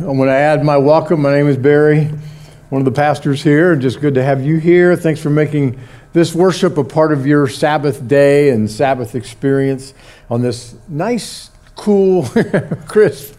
[0.00, 1.20] I want to add my welcome.
[1.20, 2.06] My name is Barry,
[2.70, 3.76] one of the pastors here.
[3.76, 4.96] Just good to have you here.
[4.96, 5.78] Thanks for making
[6.14, 9.92] this worship a part of your Sabbath day and Sabbath experience
[10.30, 12.24] on this nice, cool,
[12.86, 13.36] crisp,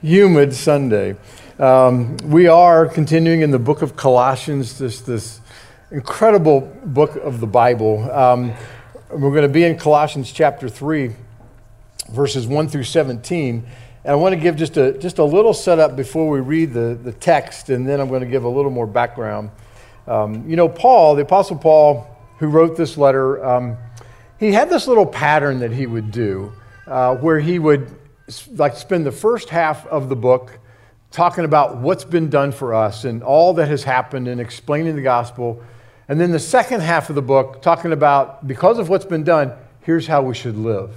[0.00, 1.16] humid Sunday.
[1.58, 5.38] Um, we are continuing in the book of Colossians, this, this
[5.90, 8.10] incredible book of the Bible.
[8.10, 8.54] Um,
[9.10, 11.14] we're going to be in Colossians chapter 3,
[12.10, 13.66] verses 1 through 17.
[14.04, 16.98] And I want to give just a, just a little setup before we read the,
[17.02, 19.50] the text, and then I'm going to give a little more background.
[20.06, 22.06] Um, you know, Paul, the Apostle Paul,
[22.38, 23.76] who wrote this letter, um,
[24.38, 26.52] he had this little pattern that he would do
[26.86, 27.94] uh, where he would
[28.54, 30.58] like spend the first half of the book
[31.10, 35.02] talking about what's been done for us and all that has happened and explaining the
[35.02, 35.62] gospel.
[36.08, 39.52] And then the second half of the book talking about because of what's been done,
[39.80, 40.94] here's how we should live,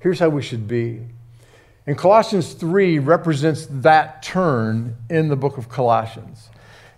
[0.00, 1.02] here's how we should be.
[1.86, 6.48] And Colossians 3 represents that turn in the book of Colossians.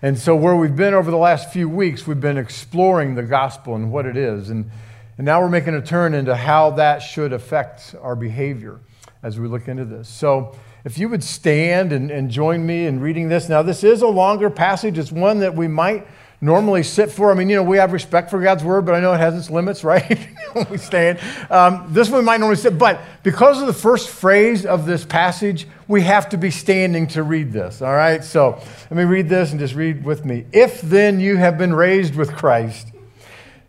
[0.01, 3.75] And so, where we've been over the last few weeks, we've been exploring the gospel
[3.75, 4.51] and what it is.
[4.51, 4.71] And,
[5.19, 8.79] and now we're making a turn into how that should affect our behavior
[9.23, 10.09] as we look into this.
[10.09, 13.49] So, if you would stand and, and join me in reading this.
[13.49, 16.07] Now, this is a longer passage, it's one that we might
[16.41, 17.31] normally sit for.
[17.31, 19.35] I mean, you know, we have respect for God's word, but I know it has
[19.35, 20.29] its limits, right?
[20.71, 21.19] we stand.
[21.51, 25.67] Um, this one might normally sit, but because of the first phrase of this passage,
[25.89, 28.23] we have to be standing to read this, all right?
[28.25, 30.47] So let me read this and just read with me.
[30.53, 32.89] If then you have been raised with Christ,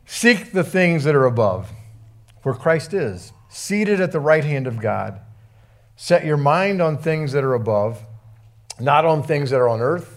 [0.06, 1.72] seek the things that are above,
[2.44, 5.20] where Christ is, seated at the right hand of God.
[5.96, 8.04] Set your mind on things that are above,
[8.80, 10.17] not on things that are on earth.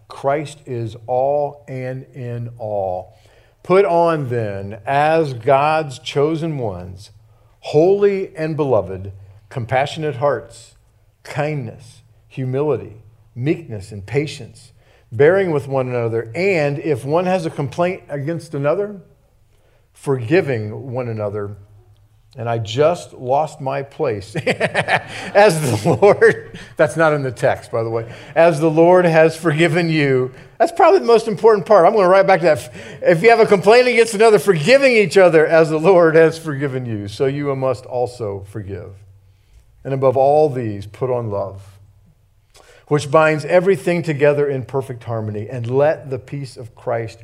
[0.11, 3.17] Christ is all and in all.
[3.63, 7.11] Put on then, as God's chosen ones,
[7.61, 9.13] holy and beloved,
[9.49, 10.75] compassionate hearts,
[11.23, 14.73] kindness, humility, meekness, and patience,
[15.13, 19.01] bearing with one another, and if one has a complaint against another,
[19.93, 21.55] forgiving one another
[22.37, 27.83] and I just lost my place as the Lord, that's not in the text, by
[27.83, 30.33] the way, as the Lord has forgiven you.
[30.57, 31.85] That's probably the most important part.
[31.85, 32.71] I'm going to write back to that.
[33.01, 36.85] If you have a complaint against another, forgiving each other as the Lord has forgiven
[36.85, 38.93] you, so you must also forgive.
[39.83, 41.79] And above all these, put on love,
[42.87, 47.23] which binds everything together in perfect harmony, and let the peace of Christ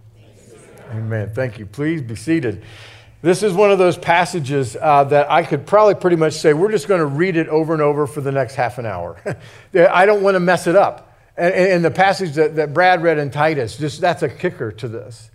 [0.91, 1.31] Amen.
[1.33, 1.65] Thank you.
[1.65, 2.63] Please be seated.
[3.21, 6.71] This is one of those passages uh, that I could probably pretty much say we're
[6.71, 9.21] just going to read it over and over for the next half an hour.
[9.73, 11.15] I don't want to mess it up.
[11.37, 14.87] And, and the passage that, that Brad read in Titus, just that's a kicker to
[14.87, 15.29] this.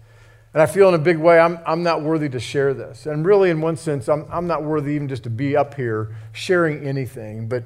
[0.53, 3.07] And I feel in a big way, I'm, I'm not worthy to share this.
[3.07, 6.17] And really, in one sense, I'm, I'm not worthy even just to be up here
[6.33, 7.47] sharing anything.
[7.47, 7.65] But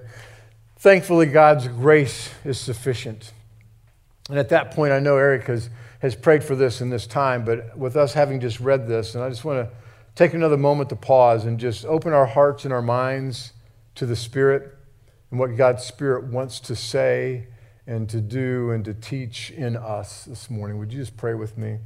[0.76, 3.32] thankfully, God's grace is sufficient.
[4.28, 5.44] And at that point, I know Eric
[6.00, 9.22] has prayed for this in this time, but with us having just read this, and
[9.22, 9.76] I just want to
[10.14, 13.52] take another moment to pause and just open our hearts and our minds
[13.94, 14.76] to the Spirit
[15.30, 17.46] and what God's Spirit wants to say
[17.86, 20.78] and to do and to teach in us this morning.
[20.78, 21.78] Would you just pray with me?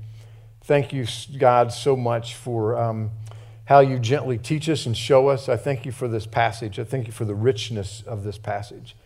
[0.62, 1.06] Thank you,
[1.38, 3.10] God, so much for um,
[3.66, 5.48] how you gently teach us and show us.
[5.48, 6.78] I thank you for this passage.
[6.78, 8.96] I thank you for the richness of this passage.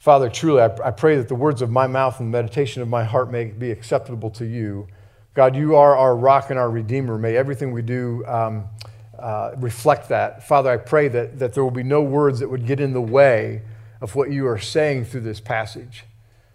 [0.00, 2.88] Father, truly, I, I pray that the words of my mouth and the meditation of
[2.88, 4.88] my heart may be acceptable to you,
[5.34, 7.18] God, you are our rock and our redeemer.
[7.18, 8.64] May everything we do um,
[9.18, 10.48] uh, reflect that.
[10.48, 13.00] Father, I pray that, that there will be no words that would get in the
[13.00, 13.60] way
[14.00, 16.04] of what you are saying through this passage.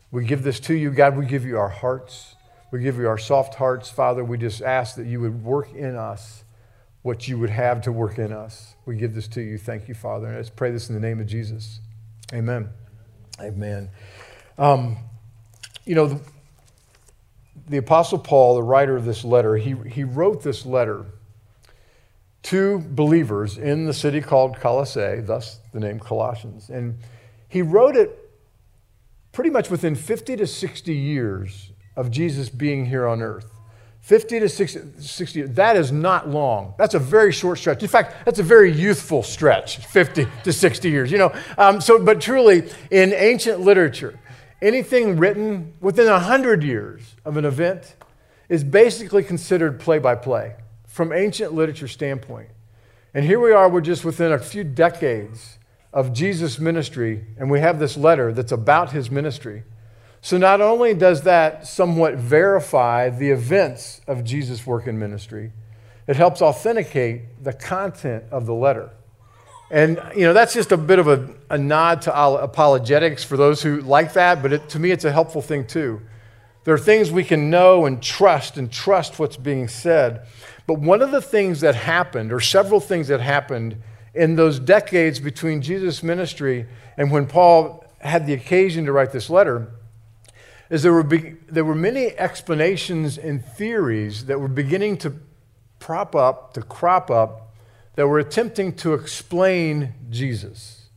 [0.09, 1.15] We give this to you, God.
[1.15, 2.35] We give you our hearts.
[2.71, 4.25] We give you our soft hearts, Father.
[4.25, 6.43] We just ask that you would work in us
[7.03, 8.73] what you would have to work in us.
[8.87, 9.59] We give this to you.
[9.59, 10.25] Thank you, Father.
[10.25, 11.79] And let's pray this in the name of Jesus.
[12.33, 12.69] Amen.
[13.39, 13.89] Amen.
[14.57, 14.97] Um,
[15.85, 16.19] you know, the,
[17.67, 21.05] the Apostle Paul, the writer of this letter, he, he wrote this letter
[22.43, 26.69] to believers in the city called Colossae, thus the name Colossians.
[26.69, 26.99] And
[27.47, 28.31] he wrote it
[29.31, 33.54] pretty much within 50 to 60 years of Jesus being here on earth.
[34.05, 36.75] 50 to 60, 60 that is not long.
[36.77, 37.81] That's a very short stretch.
[37.81, 41.11] In fact, that's a very youthful stretch, 50 to 60 years.
[41.11, 44.19] You know, um, so, but truly, in ancient literature,
[44.61, 47.95] anything written within 100 years of an event
[48.47, 50.53] is basically considered play by play
[50.85, 52.49] from ancient literature standpoint.
[53.15, 55.57] And here we are, we're just within a few decades
[55.91, 59.63] of Jesus' ministry, and we have this letter that's about his ministry.
[60.25, 65.51] So not only does that somewhat verify the events of Jesus' work in ministry,
[66.07, 68.89] it helps authenticate the content of the letter.
[69.69, 73.61] And, you know, that's just a bit of a, a nod to apologetics for those
[73.61, 76.01] who like that, but it, to me, it's a helpful thing too.
[76.63, 80.25] There are things we can know and trust and trust what's being said.
[80.65, 83.79] But one of the things that happened, or several things that happened
[84.15, 86.65] in those decades between Jesus' ministry
[86.97, 89.74] and when Paul had the occasion to write this letter,
[90.69, 95.13] is there were, be, there were many explanations and theories that were beginning to
[95.79, 97.53] prop up, to crop up,
[97.95, 100.89] that were attempting to explain Jesus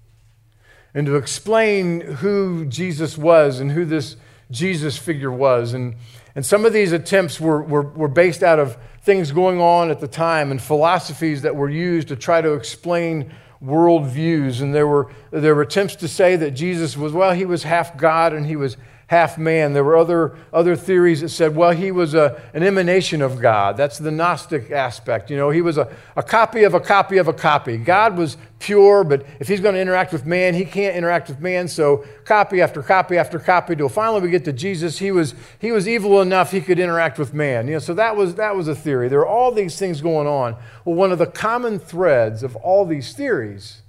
[0.94, 4.16] and to explain who Jesus was and who this
[4.50, 5.74] Jesus figure was.
[5.74, 5.96] And,
[6.34, 10.00] and some of these attempts were, were, were based out of things going on at
[10.00, 13.32] the time and philosophies that were used to try to explain
[13.62, 14.60] worldviews.
[14.60, 17.96] And there were, there were attempts to say that Jesus was, well, he was half
[17.96, 18.76] God and he was
[19.08, 19.72] half man.
[19.72, 23.76] There were other, other theories that said, well, he was a, an emanation of God.
[23.76, 25.30] That's the Gnostic aspect.
[25.30, 27.78] You know, he was a, a copy of a copy of a copy.
[27.78, 31.40] God was pure, but if he's going to interact with man, he can't interact with
[31.40, 31.68] man.
[31.68, 34.98] So copy after copy after copy till finally we get to Jesus.
[34.98, 37.66] He was, he was evil enough he could interact with man.
[37.66, 39.08] You know, so that was, that was a theory.
[39.08, 40.54] There are all these things going on.
[40.84, 43.80] Well, one of the common threads of all these theories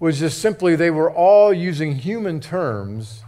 [0.00, 3.22] was just simply they were all using human terms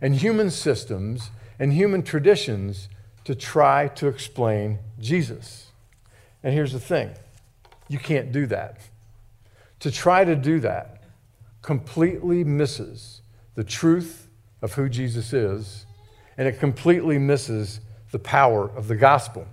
[0.00, 2.88] and human systems and human traditions
[3.24, 5.68] to try to explain Jesus.
[6.42, 7.10] And here's the thing
[7.88, 8.78] you can't do that.
[9.80, 11.02] To try to do that
[11.62, 13.22] completely misses
[13.54, 14.28] the truth
[14.62, 15.86] of who Jesus is,
[16.36, 17.80] and it completely misses
[18.10, 19.46] the power of the gospel.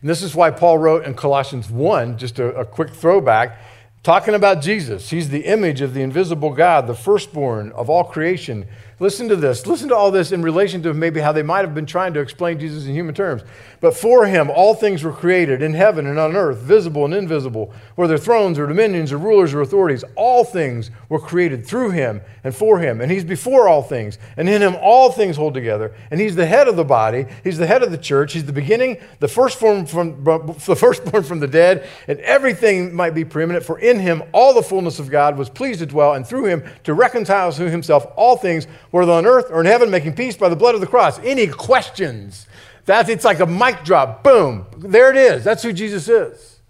[0.00, 3.58] And this is why Paul wrote in Colossians 1, just a, a quick throwback,
[4.02, 5.10] talking about Jesus.
[5.10, 8.66] He's the image of the invisible God, the firstborn of all creation.
[8.98, 9.66] Listen to this.
[9.66, 12.20] Listen to all this in relation to maybe how they might have been trying to
[12.20, 13.42] explain Jesus in human terms.
[13.80, 17.74] But for him, all things were created in heaven and on earth, visible and invisible,
[17.96, 20.02] whether thrones or dominions or rulers or authorities.
[20.14, 23.02] All things were created through him and for him.
[23.02, 24.16] And he's before all things.
[24.38, 25.94] And in him, all things hold together.
[26.10, 27.26] And he's the head of the body.
[27.44, 28.32] He's the head of the church.
[28.32, 30.24] He's the beginning, the firstborn from,
[30.66, 31.86] the firstborn from the dead.
[32.08, 33.66] And everything might be preeminent.
[33.66, 36.14] For in him, all the fullness of God was pleased to dwell.
[36.14, 38.66] And through him, to reconcile to himself all things
[39.00, 41.18] whether on earth or in heaven, making peace by the blood of the cross.
[41.20, 42.46] Any questions?
[42.84, 44.22] That's, it's like a mic drop.
[44.22, 44.66] Boom.
[44.78, 45.44] There it is.
[45.44, 46.60] That's who Jesus is.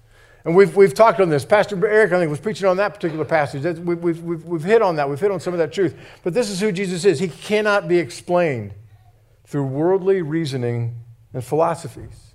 [0.44, 1.44] And we've, we've talked on this.
[1.44, 3.78] Pastor Eric, I think, was preaching on that particular passage.
[3.78, 5.10] We've, we've, we've, we've hit on that.
[5.10, 5.94] We've hit on some of that truth.
[6.22, 7.18] But this is who Jesus is.
[7.18, 8.72] He cannot be explained
[9.44, 10.94] through worldly reasoning
[11.34, 12.34] and philosophies.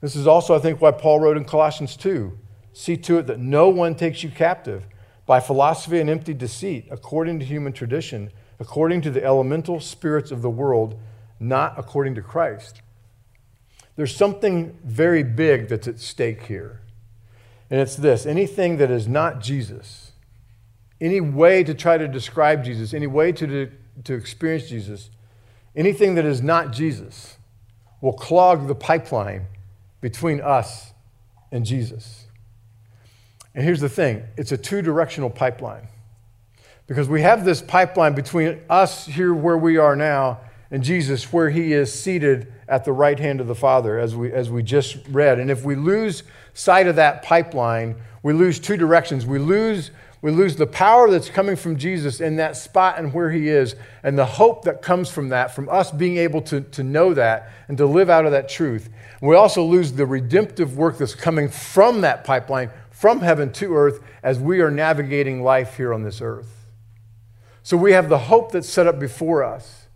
[0.00, 2.38] This is also, I think, why Paul wrote in Colossians 2
[2.76, 4.88] See to it that no one takes you captive
[5.26, 8.32] by philosophy and empty deceit, according to human tradition
[8.64, 10.98] according to the elemental spirits of the world,
[11.38, 12.80] not according to Christ.
[13.94, 16.80] There's something very big that's at stake here.
[17.70, 20.12] And it's this anything that is not Jesus,
[20.98, 23.70] any way to try to describe Jesus, any way to,
[24.04, 25.10] to experience Jesus,
[25.76, 27.36] anything that is not Jesus
[28.00, 29.44] will clog the pipeline
[30.00, 30.94] between us
[31.52, 32.28] and Jesus.
[33.54, 35.88] And here's the thing it's a two directional pipeline.
[36.86, 41.50] Because we have this pipeline between us here where we are now and Jesus where
[41.50, 44.96] he is seated at the right hand of the Father, as we, as we just
[45.08, 45.38] read.
[45.38, 49.24] And if we lose sight of that pipeline, we lose two directions.
[49.24, 49.90] We lose,
[50.24, 53.76] We lose the power that's coming from Jesus in that spot and where he is,
[54.02, 57.50] and the hope that comes from that, from us being able to, to know that
[57.68, 58.88] and to live out of that truth.
[59.20, 64.02] We also lose the redemptive work that's coming from that pipeline, from heaven to earth,
[64.22, 66.53] as we are navigating life here on this earth.
[67.64, 69.86] So we have the hope that's set up before us,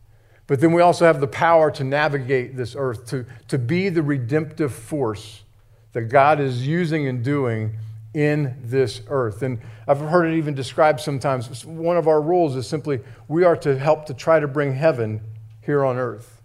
[0.47, 4.03] but then we also have the power to navigate this earth, to, to be the
[4.03, 5.45] redemptive force
[5.93, 7.77] that God is using and doing
[8.15, 9.43] in this earth.
[9.43, 11.67] And I've heard it even described sometimes.
[11.67, 15.21] One of our roles is simply we are to help to try to bring heaven
[15.61, 16.41] here on earth.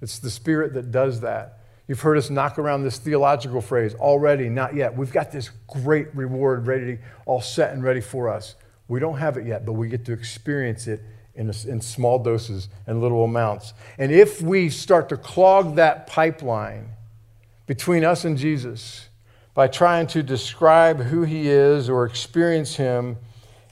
[0.00, 1.58] It's the Spirit that does that.
[1.86, 4.96] You've heard us knock around this theological phrase already, not yet.
[4.96, 8.54] We've got this great reward ready, all set and ready for us.
[8.92, 11.00] We don't have it yet, but we get to experience it
[11.34, 13.72] in, a, in small doses and little amounts.
[13.96, 16.90] And if we start to clog that pipeline
[17.64, 19.08] between us and Jesus,
[19.54, 23.16] by trying to describe who he is or experience him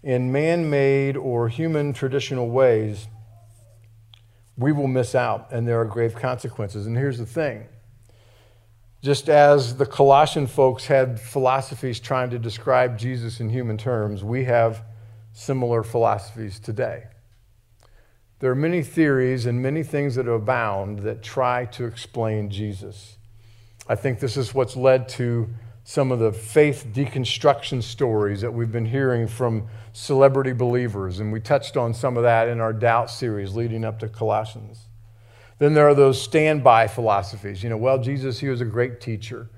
[0.02, 3.06] in man made or human traditional ways,
[4.56, 6.86] we will miss out and there are grave consequences.
[6.86, 7.68] And here's the thing
[9.02, 14.44] just as the Colossian folks had philosophies trying to describe Jesus in human terms, we
[14.44, 14.82] have
[15.32, 17.04] similar philosophies today.
[18.40, 23.18] There are many theories and many things that abound that try to explain Jesus.
[23.86, 25.48] I think this is what's led to
[25.84, 31.40] some of the faith deconstruction stories that we've been hearing from celebrity believers, and we
[31.40, 34.86] touched on some of that in our doubt series leading up to Colossians.
[35.58, 37.62] Then there are those standby philosophies.
[37.62, 39.50] You know, well, Jesus, he was a great teacher,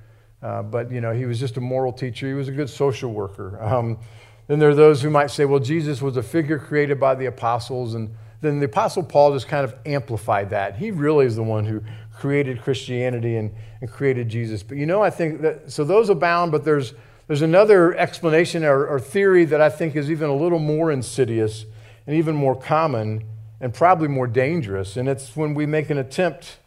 [0.43, 2.27] uh, but, you know, he was just a moral teacher.
[2.27, 3.63] He was a good social worker.
[3.63, 3.99] Um,
[4.47, 7.27] then there are those who might say, well, Jesus was a figure created by the
[7.27, 10.77] apostles, and then the apostle Paul just kind of amplified that.
[10.77, 11.83] He really is the one who
[12.13, 14.63] created Christianity and, and created Jesus.
[14.63, 16.95] But you know, I think that, so those abound, but there's,
[17.29, 21.65] there's another explanation or, or theory that I think is even a little more insidious
[22.07, 23.25] and even more common
[23.61, 24.97] and probably more dangerous.
[24.97, 26.59] And it's when we make an attempt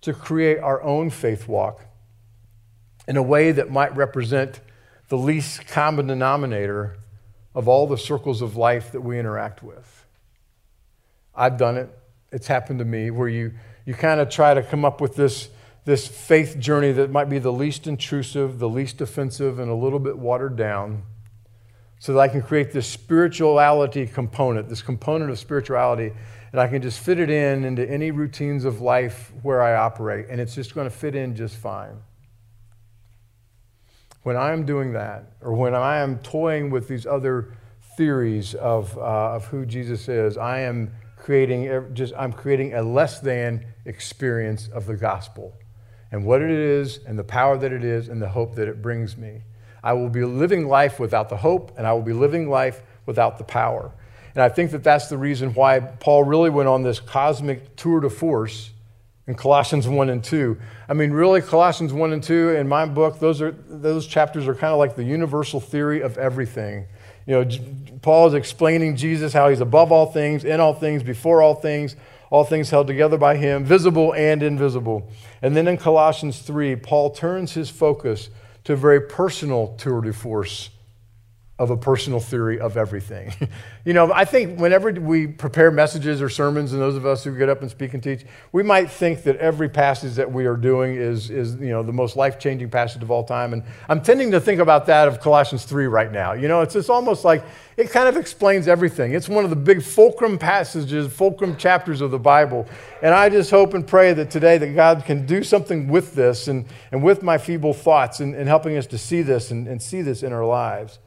[0.00, 1.84] to create our own faith walk
[3.06, 4.60] in a way that might represent
[5.10, 6.96] the least common denominator
[7.54, 10.06] of all the circles of life that we interact with.
[11.34, 11.90] I've done it.
[12.32, 13.52] It's happened to me where you
[13.84, 15.48] you kind of try to come up with this,
[15.84, 19.98] this faith journey that might be the least intrusive, the least offensive, and a little
[19.98, 21.02] bit watered down
[21.98, 26.12] so that I can create this spirituality component, this component of spirituality,
[26.52, 30.26] and I can just fit it in into any routines of life where I operate,
[30.30, 32.00] and it's just going to fit in just fine.
[34.22, 37.54] When I am doing that, or when I am toying with these other
[37.96, 43.20] theories of, uh, of who Jesus is, I am creating just I'm creating a less
[43.20, 45.54] than experience of the gospel
[46.10, 48.82] and what it is and the power that it is and the hope that it
[48.82, 49.42] brings me.
[49.82, 53.38] I will be living life without the hope and I will be living life without
[53.38, 53.92] the power.
[54.34, 58.00] And I think that that's the reason why Paul really went on this cosmic tour
[58.00, 58.70] de force
[59.30, 60.58] in Colossians 1 and 2.
[60.88, 64.56] I mean, really, Colossians 1 and 2, in my book, those, are, those chapters are
[64.56, 66.86] kind of like the universal theory of everything.
[67.26, 67.50] You know,
[68.02, 71.94] Paul is explaining Jesus, how he's above all things, in all things, before all things,
[72.28, 75.08] all things held together by him, visible and invisible.
[75.42, 78.30] And then in Colossians 3, Paul turns his focus
[78.64, 80.70] to a very personal tour de force
[81.60, 83.30] of a personal theory of everything.
[83.84, 87.36] you know, I think whenever we prepare messages or sermons, and those of us who
[87.36, 90.56] get up and speak and teach, we might think that every passage that we are
[90.56, 93.52] doing is, is you know, the most life changing passage of all time.
[93.52, 96.32] And I'm tending to think about that of Colossians 3 right now.
[96.32, 97.44] You know, it's, it's almost like
[97.76, 99.12] it kind of explains everything.
[99.12, 102.66] It's one of the big fulcrum passages, fulcrum chapters of the Bible.
[103.02, 106.48] And I just hope and pray that today that God can do something with this
[106.48, 109.82] and, and with my feeble thoughts and, and helping us to see this and, and
[109.82, 110.98] see this in our lives.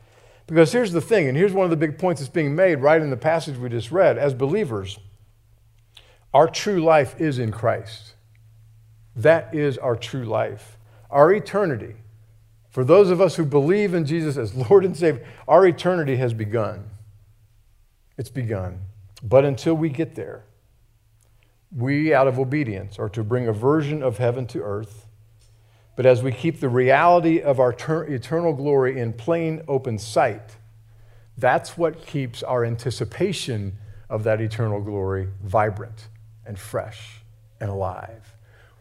[0.47, 3.01] Because here's the thing, and here's one of the big points that's being made right
[3.01, 4.17] in the passage we just read.
[4.17, 4.99] As believers,
[6.33, 8.13] our true life is in Christ.
[9.15, 10.77] That is our true life.
[11.09, 11.95] Our eternity,
[12.69, 16.33] for those of us who believe in Jesus as Lord and Savior, our eternity has
[16.33, 16.89] begun.
[18.17, 18.81] It's begun.
[19.21, 20.43] But until we get there,
[21.75, 25.07] we, out of obedience, are to bring a version of heaven to earth
[25.95, 30.57] but as we keep the reality of our ter- eternal glory in plain open sight,
[31.37, 33.77] that's what keeps our anticipation
[34.09, 36.07] of that eternal glory vibrant
[36.45, 37.21] and fresh
[37.59, 38.35] and alive.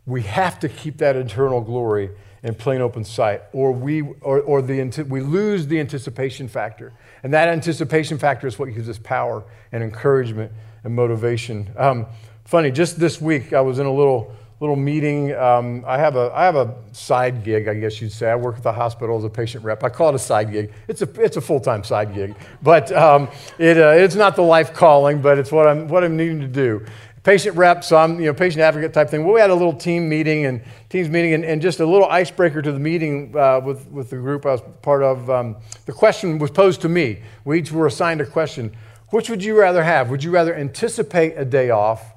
[0.05, 2.11] We have to keep that eternal glory
[2.43, 6.93] in plain open sight, or we, or, or the, we lose the anticipation factor.
[7.23, 10.51] And that anticipation factor is what gives us power and encouragement
[10.83, 11.71] and motivation.
[11.77, 12.07] Um,
[12.45, 15.35] funny, just this week, I was in a little little meeting.
[15.35, 18.31] Um, I, have a, I have a side gig, I guess you'd say.
[18.31, 19.83] I work at the hospital as a patient rep.
[19.83, 20.73] I call it a side gig.
[20.87, 23.29] It's a, it's a full time side gig, but um,
[23.59, 26.47] it, uh, it's not the life calling, but it's what I'm, what I'm needing to
[26.47, 26.87] do.
[27.25, 29.25] Patient rep, so I'm, you know, patient advocate type thing.
[29.25, 32.09] Well, we had a little team meeting and teams meeting, and, and just a little
[32.09, 35.29] icebreaker to the meeting uh, with, with the group I was part of.
[35.29, 37.21] Um, the question was posed to me.
[37.45, 38.77] We each were assigned a question.
[39.11, 40.09] Which would you rather have?
[40.11, 42.15] Would you rather anticipate a day off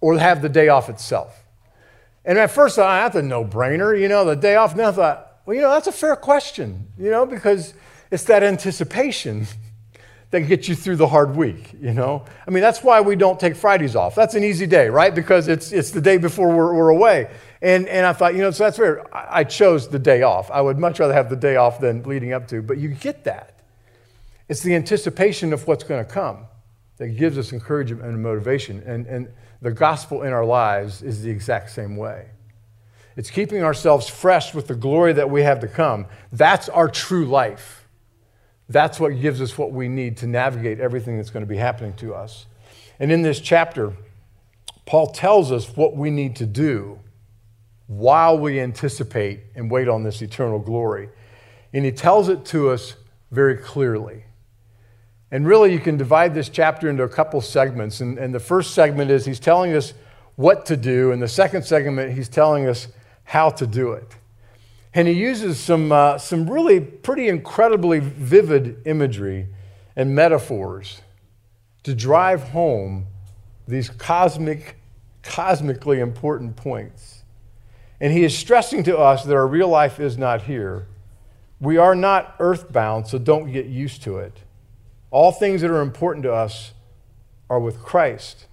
[0.00, 1.43] or have the day off itself?
[2.24, 4.74] And at first, I thought, no brainer, you know, the day off.
[4.74, 7.74] Then I thought, well, you know, that's a fair question, you know, because
[8.10, 9.46] it's that anticipation
[10.30, 12.24] that gets you through the hard week, you know?
[12.46, 14.14] I mean, that's why we don't take Fridays off.
[14.14, 15.14] That's an easy day, right?
[15.14, 17.30] Because it's, it's the day before we're, we're away.
[17.60, 19.04] And, and I thought, you know, so that's fair.
[19.14, 20.50] I chose the day off.
[20.50, 23.24] I would much rather have the day off than leading up to, but you get
[23.24, 23.60] that.
[24.48, 26.46] It's the anticipation of what's going to come
[26.98, 28.82] that gives us encouragement and motivation.
[28.86, 29.28] And, and
[29.60, 32.28] the gospel in our lives is the exact same way.
[33.16, 36.06] It's keeping ourselves fresh with the glory that we have to come.
[36.32, 37.86] That's our true life.
[38.68, 41.94] That's what gives us what we need to navigate everything that's going to be happening
[41.94, 42.46] to us.
[42.98, 43.92] And in this chapter,
[44.86, 46.98] Paul tells us what we need to do
[47.86, 51.10] while we anticipate and wait on this eternal glory.
[51.72, 52.94] And he tells it to us
[53.30, 54.24] very clearly.
[55.30, 58.00] And really, you can divide this chapter into a couple segments.
[58.00, 59.94] And, and the first segment is he's telling us
[60.36, 62.88] what to do, and the second segment, he's telling us
[63.24, 64.16] how to do it.
[64.92, 69.48] And he uses some, uh, some really pretty incredibly vivid imagery
[69.96, 71.00] and metaphors
[71.82, 73.06] to drive home
[73.66, 74.76] these cosmic,
[75.22, 77.22] cosmically important points.
[78.00, 80.86] And he is stressing to us that our real life is not here.
[81.60, 84.43] We are not earthbound, so don't get used to it.
[85.14, 86.72] All things that are important to us
[87.48, 88.46] are with Christ.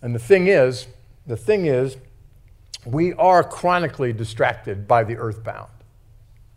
[0.00, 0.86] And the thing is,
[1.26, 1.98] the thing is,
[2.86, 5.68] we are chronically distracted by the earthbound.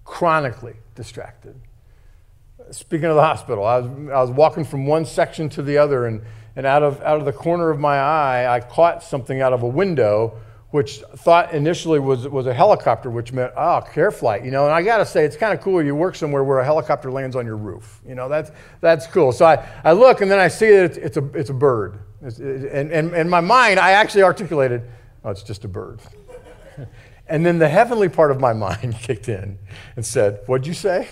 [0.06, 1.60] Chronically distracted.
[2.72, 6.06] Speaking of the hospital, I was, I was walking from one section to the other,
[6.06, 6.22] and,
[6.56, 9.64] and out, of, out of the corner of my eye, I caught something out of
[9.64, 10.40] a window
[10.74, 14.66] which thought initially was, was a helicopter, which meant, oh, care flight, you know.
[14.66, 17.12] And I got to say, it's kind of cool you work somewhere where a helicopter
[17.12, 18.02] lands on your roof.
[18.04, 18.50] You know, that's,
[18.82, 19.32] that's cool.
[19.32, 22.00] So I, I look and then I see that it's, it's, a, it's a bird.
[22.24, 24.82] It's, and, and, in my mind, I actually articulated,
[25.24, 26.00] oh, it's just a bird.
[27.28, 29.60] and then the heavenly part of my mind kicked in
[29.96, 31.08] and said, what'd you say?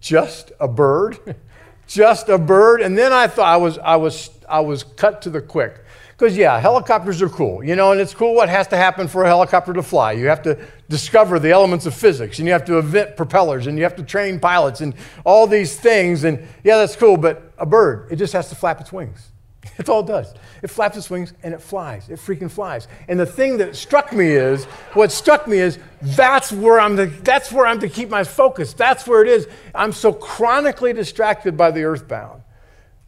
[0.00, 1.36] Just a bird?
[1.86, 2.80] just a bird?
[2.80, 5.84] And then I thought I was, I was, I was cut to the quick.
[6.18, 9.22] Because, yeah, helicopters are cool, you know, and it's cool what has to happen for
[9.22, 10.10] a helicopter to fly.
[10.10, 13.78] You have to discover the elements of physics, and you have to invent propellers, and
[13.78, 16.24] you have to train pilots, and all these things.
[16.24, 19.30] And, yeah, that's cool, but a bird, it just has to flap its wings.
[19.76, 20.34] That's all it does.
[20.62, 22.08] It flaps its wings and it flies.
[22.08, 22.88] It freaking flies.
[23.06, 27.06] And the thing that struck me is, what struck me is, that's where I'm to,
[27.06, 28.72] that's where I'm to keep my focus.
[28.72, 29.46] That's where it is.
[29.74, 32.42] I'm so chronically distracted by the earthbound.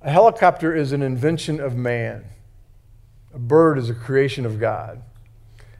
[0.02, 2.24] A helicopter is an invention of man.
[3.34, 5.02] A bird is a creation of God.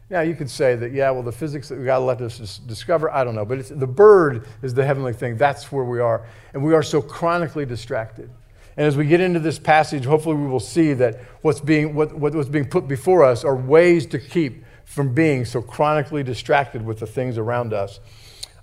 [0.08, 3.22] Now, you could say that, yeah, well, the physics that God let us discover, I
[3.22, 5.36] don't know, but the bird is the heavenly thing.
[5.36, 6.26] That's where we are.
[6.52, 8.28] And we are so chronically distracted.
[8.76, 12.12] And as we get into this passage, hopefully we will see that what's being, what,
[12.12, 16.98] what's being put before us are ways to keep from being so chronically distracted with
[16.98, 18.00] the things around us.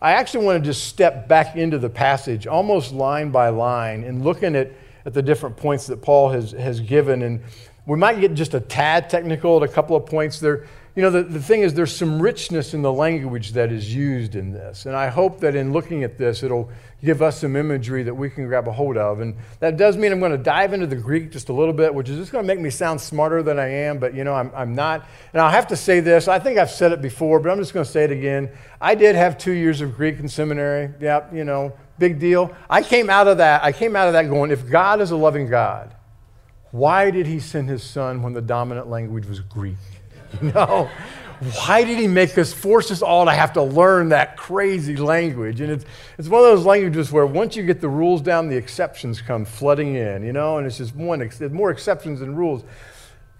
[0.02, 4.24] I actually want to just step back into the passage almost line by line and
[4.24, 4.72] looking at,
[5.06, 7.22] at the different points that Paul has, has given.
[7.22, 7.42] And
[7.88, 10.68] we might get just a tad technical at a couple of points there.
[10.94, 14.36] You know, the, the thing is, there's some richness in the language that is used
[14.36, 14.88] in this.
[14.88, 16.70] And I hope that in looking at this, it'll
[17.04, 19.22] give us some imagery that we can grab a hold of.
[19.22, 21.94] And that does mean I'm going to dive into the Greek just a little bit,
[21.94, 24.34] which is just going to make me sound smarter than I am, but you know,
[24.34, 25.08] I'm, I'm not.
[25.32, 26.28] And I'll have to say this.
[26.28, 28.50] I think I've said it before, but I'm just going to say it again.
[28.82, 30.92] I did have two years of Greek in seminary.
[31.00, 32.54] Yeah, you know, big deal.
[32.70, 33.64] I came out of that.
[33.64, 35.94] I came out of that going, if God is a loving God,
[36.72, 39.78] why did he send his son when the dominant language was Greek?
[40.42, 40.90] You know?
[41.40, 45.62] Why did he make us, force us all to have to learn that crazy language?
[45.62, 45.86] And it's,
[46.18, 49.46] it's one of those languages where once you get the rules down, the exceptions come
[49.46, 50.58] flooding in, you know?
[50.58, 52.64] And it's just one, there's more exceptions than rules.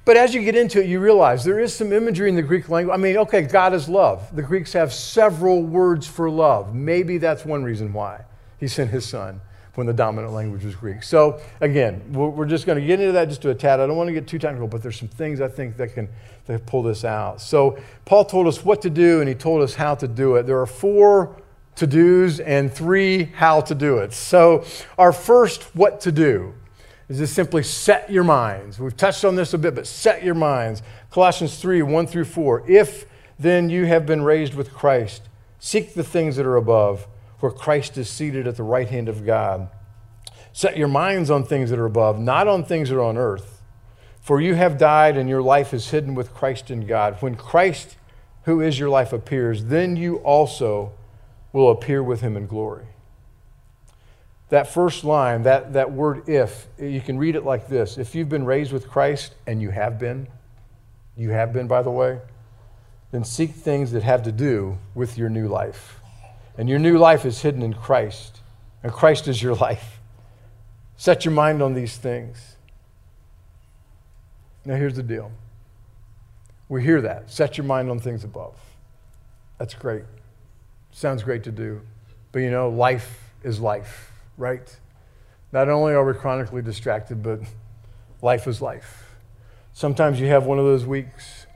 [0.06, 2.70] But as you get into it, you realize there is some imagery in the Greek
[2.70, 2.94] language.
[2.94, 4.34] I mean, okay, God is love.
[4.34, 6.74] The Greeks have several words for love.
[6.76, 8.24] Maybe that's one reason why
[8.60, 9.42] he sent his son
[9.78, 11.04] when the dominant language was Greek.
[11.04, 13.80] So, again, we're just going to get into that just to a tad.
[13.80, 16.10] I don't want to get too technical, but there's some things I think that can
[16.48, 17.42] that pull this out.
[17.42, 20.48] So, Paul told us what to do and he told us how to do it.
[20.48, 21.40] There are four
[21.76, 24.14] to dos and three how to do it.
[24.14, 24.66] So,
[24.98, 26.56] our first what to do.
[27.08, 28.80] is just simply set your minds.
[28.80, 30.82] We've touched on this a bit, but set your minds.
[31.12, 32.64] Colossians 3 1 through 4.
[32.68, 33.06] If
[33.38, 35.22] then you have been raised with Christ,
[35.60, 37.08] seek the things that are above,
[37.40, 39.70] where Christ is seated at the right hand of God.
[40.54, 43.62] Set your minds on things that are above, not on things that are on earth.
[44.22, 47.18] For you have died, and your life is hidden with Christ in God.
[47.22, 47.96] When Christ,
[48.44, 50.94] who is your life, appears, then you also
[51.54, 52.88] will appear with him in glory
[54.50, 58.30] that first line, that, that word if, you can read it like this If you've
[58.30, 60.28] been raised with Christ, and you have been,
[61.16, 62.20] you have been, by the way,
[63.12, 65.97] then seek things that have to do with your new life.
[66.58, 68.42] And your new life is hidden in Christ,
[68.84, 70.00] and Christ is your life.
[70.96, 72.56] Set your mind on these things.
[74.66, 75.32] Now, here's the deal
[76.70, 77.30] we hear that.
[77.32, 78.58] Set your mind on things above.
[79.58, 80.04] That's great.
[80.92, 81.82] Sounds great to do.
[82.32, 84.78] But you know, life is life right?
[85.52, 87.40] Not only are we chronically distracted, but
[88.22, 89.16] life is life.
[89.74, 91.48] Sometimes you have one of those weeks.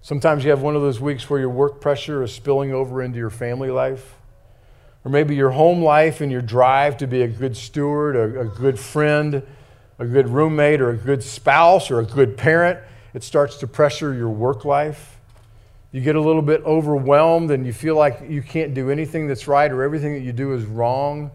[0.00, 3.18] Sometimes you have one of those weeks where your work pressure is spilling over into
[3.18, 4.14] your family life.
[5.08, 8.44] Or maybe your home life and your drive to be a good steward, a, a
[8.44, 9.42] good friend,
[9.98, 12.78] a good roommate, or a good spouse, or a good parent.
[13.14, 15.18] It starts to pressure your work life.
[15.92, 19.48] You get a little bit overwhelmed and you feel like you can't do anything that's
[19.48, 21.30] right or everything that you do is wrong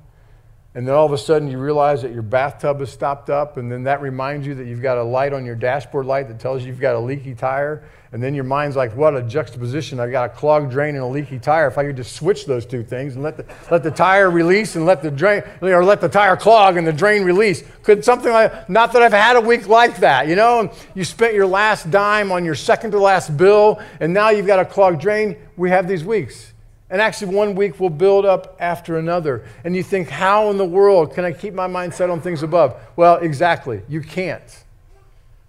[0.76, 3.72] and then all of a sudden you realize that your bathtub is stopped up, and
[3.72, 6.64] then that reminds you that you've got a light on your dashboard light that tells
[6.64, 7.84] you you've got a leaky tire.
[8.12, 10.00] And then your mind's like, what a juxtaposition.
[10.00, 11.68] I've got a clogged drain and a leaky tire.
[11.68, 14.76] If I could just switch those two things and let the, let the tire release
[14.76, 17.64] and let the drain, or let the tire clog and the drain release.
[17.82, 20.60] Could something like, not that I've had a week like that, you know?
[20.60, 24.46] And you spent your last dime on your second to last bill, and now you've
[24.46, 25.36] got a clogged drain.
[25.58, 26.53] We have these weeks.
[26.94, 29.44] And actually, one week will build up after another.
[29.64, 32.44] And you think, how in the world can I keep my mind set on things
[32.44, 32.80] above?
[32.96, 33.82] Well, exactly.
[33.90, 34.64] You can't.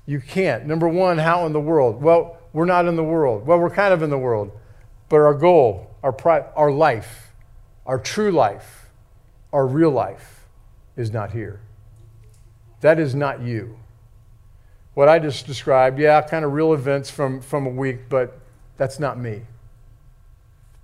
[0.07, 0.65] You can't.
[0.65, 2.01] Number one, how in the world?
[2.01, 3.47] Well, we're not in the world.
[3.47, 4.59] Well, we're kind of in the world.
[5.11, 7.35] But our goal, our, pri- our life,
[7.85, 8.89] our true life,
[9.53, 10.47] our real life
[10.97, 11.61] is not here.
[12.81, 13.77] That is not you.
[14.95, 18.41] What I just described, yeah, kind of real events from, from a week, but
[18.79, 19.43] that's not me.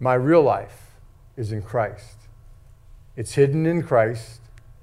[0.02, 0.96] My real life
[1.36, 2.16] is in Christ.
[3.16, 4.40] It's hidden in Christ.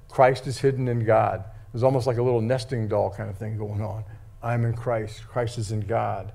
[0.10, 1.44] Christ is hidden in God.
[1.74, 4.04] There's almost like a little nesting doll kind of thing going on.
[4.44, 5.28] I'm in Christ.
[5.28, 6.32] Christ is in God.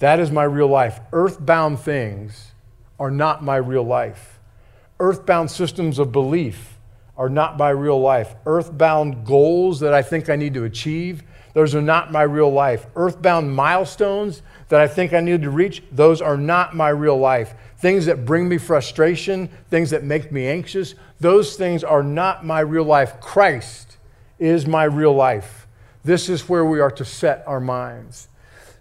[0.00, 0.98] That is my real life.
[1.12, 2.52] Earthbound things
[2.98, 4.40] are not my real life.
[4.98, 6.76] Earthbound systems of belief
[7.16, 8.34] are not my real life.
[8.46, 11.22] Earthbound goals that I think I need to achieve,
[11.54, 12.86] those are not my real life.
[12.94, 17.54] Earthbound milestones that I think I need to reach, those are not my real life
[17.78, 22.60] things that bring me frustration, things that make me anxious, those things are not my
[22.60, 23.20] real life.
[23.20, 23.96] Christ
[24.38, 25.66] is my real life.
[26.04, 28.28] This is where we are to set our minds.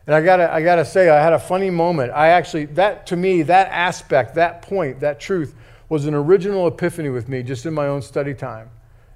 [0.06, 2.14] And I gotta, I gotta say, I had a funny moment.
[2.14, 5.54] I actually, that to me, that aspect, that point, that truth
[5.90, 8.70] was an original epiphany with me just in my own study time.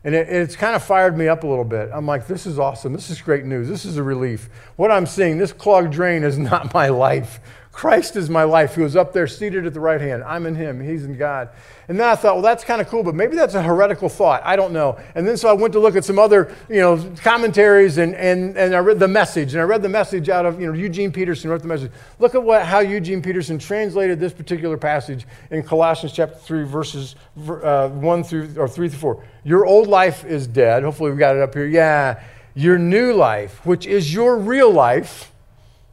[0.04, 1.90] And it, it's kind of fired me up a little bit.
[1.94, 2.92] I'm like, this is awesome.
[2.94, 3.68] This is great news.
[3.68, 4.50] This is a relief.
[4.76, 7.40] What I'm seeing, this clogged drain is not my life.
[7.72, 10.24] Christ is my life, who is up there seated at the right hand.
[10.26, 11.50] I'm in him, he's in God.
[11.88, 14.42] And then I thought, well, that's kind of cool, but maybe that's a heretical thought.
[14.44, 15.00] I don't know.
[15.16, 18.58] And then so I went to look at some other, you know, commentaries and, and,
[18.58, 19.54] and I read the message.
[19.54, 21.92] And I read the message out of, you know, Eugene Peterson wrote the message.
[22.20, 27.16] Look at what, how Eugene Peterson translated this particular passage in Colossians chapter 3, verses
[27.48, 29.24] uh, 1 through, or 3 through 4.
[29.46, 30.84] Your old life is dead.
[30.84, 31.68] Hopefully we've got it up here.
[31.68, 32.22] Yeah.
[32.54, 35.31] Your new life, which is your real life,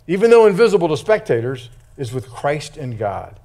[0.08, 1.68] even though invisible to spectators,
[1.98, 3.38] is with Christ and God.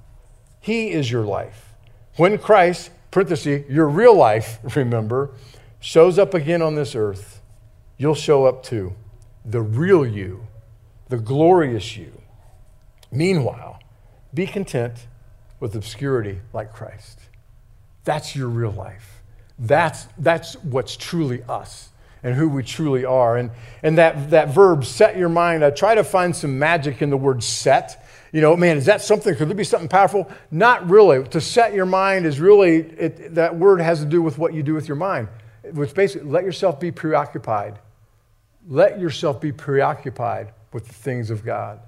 [0.61, 1.73] He is your life.
[2.15, 5.31] When Christ, parenthesis, your real life, remember,
[5.79, 7.41] shows up again on this earth,
[7.97, 8.93] you'll show up too.
[9.43, 10.47] The real you,
[11.09, 12.21] the glorious you.
[13.11, 13.79] Meanwhile,
[14.33, 15.07] be content
[15.59, 17.19] with obscurity like Christ.
[18.05, 19.21] That's your real life.
[19.59, 21.89] That's, that's what's truly us
[22.23, 23.37] and who we truly are.
[23.37, 23.51] And,
[23.83, 27.17] and that, that verb, set your mind, I try to find some magic in the
[27.17, 28.05] word set.
[28.31, 29.35] You know, man, is that something?
[29.35, 30.31] Could there be something powerful?
[30.49, 31.23] Not really.
[31.29, 34.63] To set your mind is really, it, that word has to do with what you
[34.63, 35.27] do with your mind,
[35.73, 37.79] which basically, let yourself be preoccupied.
[38.67, 41.81] Let yourself be preoccupied with the things of God.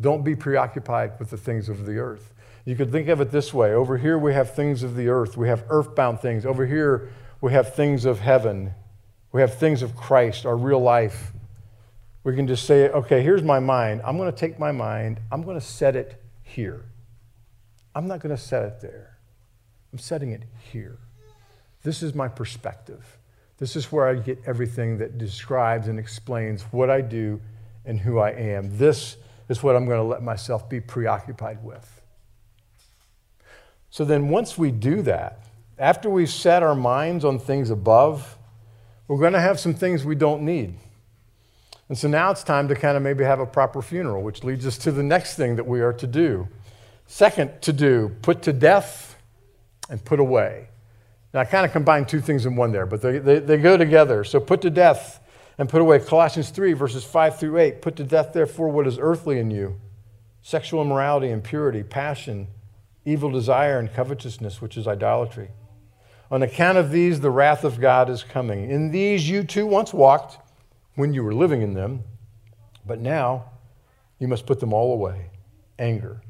[0.00, 2.32] Don't be preoccupied with the things of the earth.
[2.64, 5.36] You could think of it this way over here, we have things of the earth,
[5.36, 6.46] we have earthbound things.
[6.46, 7.08] Over here,
[7.40, 8.74] we have things of heaven.
[9.32, 11.32] We have things of Christ, our real life.
[12.22, 14.02] We can just say, okay, here's my mind.
[14.04, 16.84] I'm going to take my mind, I'm going to set it here.
[17.94, 19.18] I'm not going to set it there.
[19.92, 20.98] I'm setting it here.
[21.82, 23.18] This is my perspective.
[23.58, 27.40] This is where I get everything that describes and explains what I do
[27.84, 28.76] and who I am.
[28.76, 29.16] This
[29.48, 32.00] is what I'm going to let myself be preoccupied with.
[33.90, 35.44] So then, once we do that,
[35.78, 38.38] after we've set our minds on things above,
[39.08, 40.74] we're going to have some things we don't need.
[41.88, 44.66] And so now it's time to kind of maybe have a proper funeral, which leads
[44.66, 46.48] us to the next thing that we are to do.
[47.06, 49.16] Second, to do, put to death
[49.90, 50.68] and put away.
[51.34, 53.76] Now, I kind of combine two things in one there, but they, they, they go
[53.76, 54.24] together.
[54.24, 55.20] So put to death
[55.58, 55.98] and put away.
[55.98, 57.82] Colossians 3, verses 5 through 8.
[57.82, 59.78] Put to death, therefore, what is earthly in you
[60.44, 62.48] sexual immorality, impurity, passion,
[63.04, 65.50] evil desire, and covetousness, which is idolatry.
[66.32, 68.70] On account of these, the wrath of God is coming.
[68.70, 70.38] In these you too once walked
[70.94, 72.04] when you were living in them,
[72.86, 73.50] but now
[74.18, 75.26] you must put them all away
[75.78, 76.22] anger,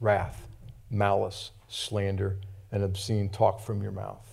[0.00, 0.46] wrath,
[0.90, 2.38] malice, slander,
[2.70, 4.24] and obscene talk from your mouth.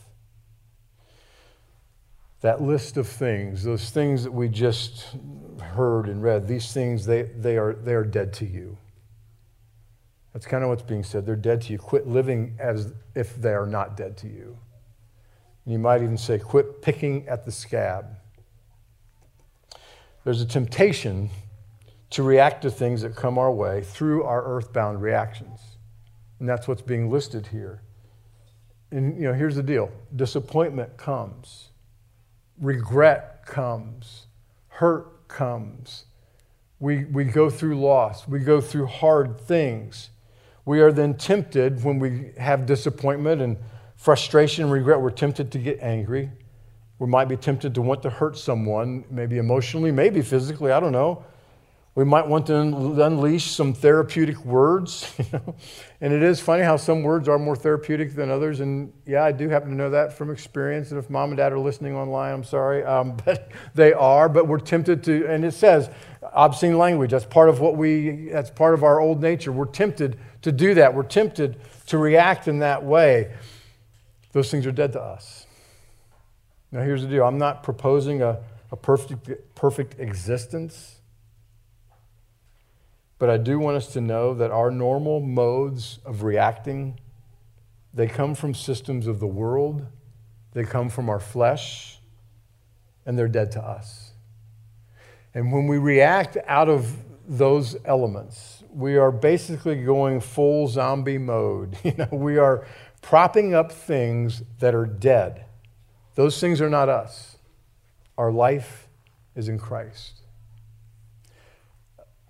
[2.41, 5.15] That list of things, those things that we just
[5.59, 8.77] heard and read, these things, they, they, are, they are dead to you.
[10.33, 11.25] That's kind of what's being said.
[11.25, 11.79] They're dead to you.
[11.79, 14.59] Quit living as if they are not dead to you.
[15.65, 18.05] And you might even say, quit picking at the scab.
[20.23, 21.29] There's a temptation
[22.11, 25.59] to react to things that come our way through our earthbound reactions.
[26.39, 27.81] And that's what's being listed here.
[28.91, 31.69] And, you know, here's the deal disappointment comes,
[32.59, 34.27] regret comes,
[34.67, 36.05] hurt comes.
[36.79, 40.09] We, we go through loss, we go through hard things.
[40.65, 43.57] We are then tempted when we have disappointment and
[43.95, 46.31] frustration regret, we're tempted to get angry.
[46.99, 50.91] We might be tempted to want to hurt someone, maybe emotionally, maybe physically, I don't
[50.91, 51.25] know.
[51.95, 55.13] We might want to unleash some therapeutic words.
[56.01, 58.59] And it is funny how some words are more therapeutic than others.
[58.59, 60.91] And yeah, I do happen to know that from experience.
[60.91, 62.83] And if mom and dad are listening online, I'm sorry.
[62.83, 64.29] Um, but they are.
[64.29, 65.89] But we're tempted to, and it says
[66.21, 67.11] obscene language.
[67.11, 69.51] That's part of what we, that's part of our old nature.
[69.51, 70.93] We're tempted to do that.
[70.93, 73.31] We're tempted to react in that way
[74.35, 75.47] those things are dead to us.
[76.69, 80.99] Now, here's the deal I'm not proposing a, a perfect, perfect existence,
[83.17, 86.99] but I do want us to know that our normal modes of reacting.
[87.93, 89.85] They come from systems of the world,
[90.51, 92.01] they come from our flesh,
[93.05, 94.11] and they're dead to us.
[95.33, 96.91] And when we react out of
[97.25, 101.77] those elements, we are basically going full zombie mode.
[101.85, 102.67] You know, we are
[103.05, 105.45] propping up things that are dead.
[106.15, 107.37] Those things are not us.
[108.17, 108.87] Our life
[109.35, 110.23] is in Christ.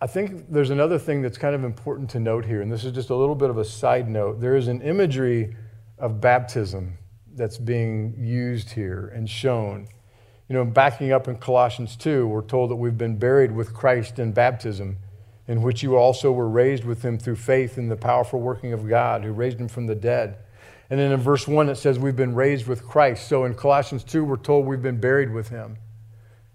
[0.01, 2.91] I think there's another thing that's kind of important to note here, and this is
[2.91, 4.41] just a little bit of a side note.
[4.41, 5.55] There is an imagery
[5.97, 6.97] of baptism
[7.33, 9.87] that's being used here and shown.
[10.49, 14.19] You know, backing up in Colossians 2, we're told that we've been buried with Christ
[14.19, 14.97] in baptism,
[15.47, 18.89] in which you also were raised with him through faith in the powerful working of
[18.89, 20.39] God who raised him from the dead.
[20.89, 23.27] And then in verse 1, it says we've been raised with Christ.
[23.27, 25.77] So in Colossians 2, we're told we've been buried with him.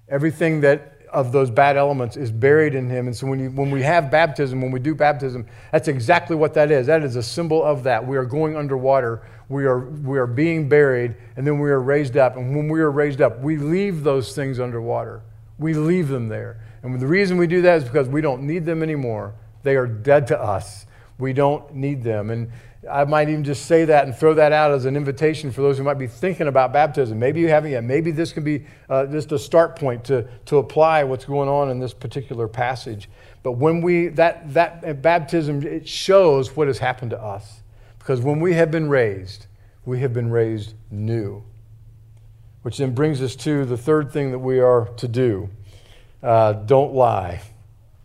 [0.09, 3.07] Everything that of those bad elements is buried in him.
[3.07, 6.55] And so when, you, when we have baptism, when we do baptism, that's exactly what
[6.55, 6.87] that is.
[6.87, 8.07] That is a symbol of that.
[8.07, 12.16] We are going underwater, we are, we are being buried, and then we are raised
[12.16, 12.37] up.
[12.37, 15.23] And when we are raised up, we leave those things underwater.
[15.59, 16.61] We leave them there.
[16.83, 19.35] And the reason we do that is because we don't need them anymore.
[19.62, 20.87] They are dead to us.
[21.19, 22.31] We don't need them.
[22.31, 22.51] And
[22.88, 25.77] I might even just say that and throw that out as an invitation for those
[25.77, 27.19] who might be thinking about baptism.
[27.19, 27.85] Maybe you haven't yet.
[27.85, 31.71] Maybe this can be uh, just a start point to, to apply what's going on
[31.71, 33.11] in this particular passage.
[33.43, 37.61] But when we, that, that baptism, it shows what has happened to us.
[37.99, 39.47] Because when we have been raised,
[39.85, 41.45] we have been raised new.
[42.62, 45.51] Which then brings us to the third thing that we are to do
[46.23, 47.43] uh, don't lie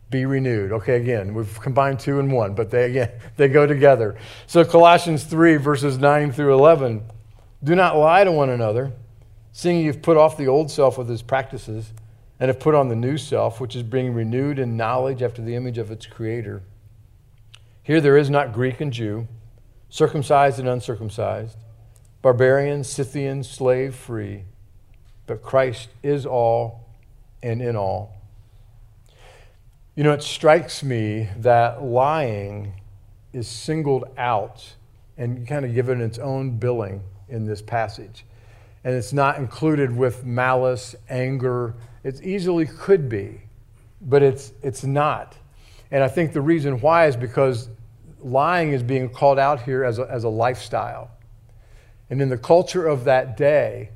[0.10, 0.72] be renewed.
[0.72, 4.16] Okay, again, we've combined two and one, but they again they go together.
[4.48, 7.04] So Colossians 3, verses 9 through 11.
[7.64, 8.94] Do not lie to one another,
[9.52, 11.94] seeing you've put off the old self with its practices,
[12.40, 15.56] and have put on the new self, which is being renewed in knowledge after the
[15.56, 16.62] image of its creator.
[17.82, 19.28] Here there is not Greek and Jew,
[19.90, 21.58] circumcised and uncircumcised,
[22.22, 24.44] barbarian, Scythian, slave free,
[25.28, 26.90] but Christ is all
[27.42, 28.15] and in all.
[29.96, 32.82] You know, it strikes me that lying
[33.32, 34.76] is singled out
[35.18, 38.26] and kind of given its own billing in this passage.
[38.84, 41.76] And it's not included with malice, anger.
[42.04, 43.44] It easily could be,
[44.02, 45.38] but it's, it's not.
[45.92, 47.70] And I think the reason why is because
[48.22, 51.10] lying is being called out here as a, as a lifestyle.
[52.10, 53.92] And in the culture of that day,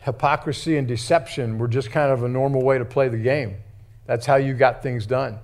[0.00, 3.58] hypocrisy and deception were just kind of a normal way to play the game.
[4.08, 5.38] That's how you got things done.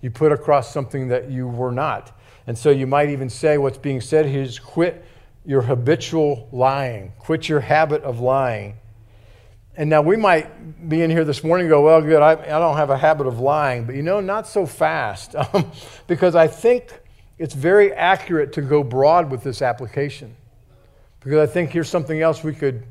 [0.00, 2.18] You put across something that you were not.
[2.48, 5.04] And so you might even say what's being said here is quit
[5.46, 8.74] your habitual lying, quit your habit of lying.
[9.76, 12.58] And now we might be in here this morning and go, well, good, I, I
[12.58, 13.84] don't have a habit of lying.
[13.84, 15.36] But you know, not so fast.
[15.54, 15.70] Um,
[16.08, 17.00] because I think
[17.38, 20.34] it's very accurate to go broad with this application.
[21.20, 22.82] Because I think here's something else we could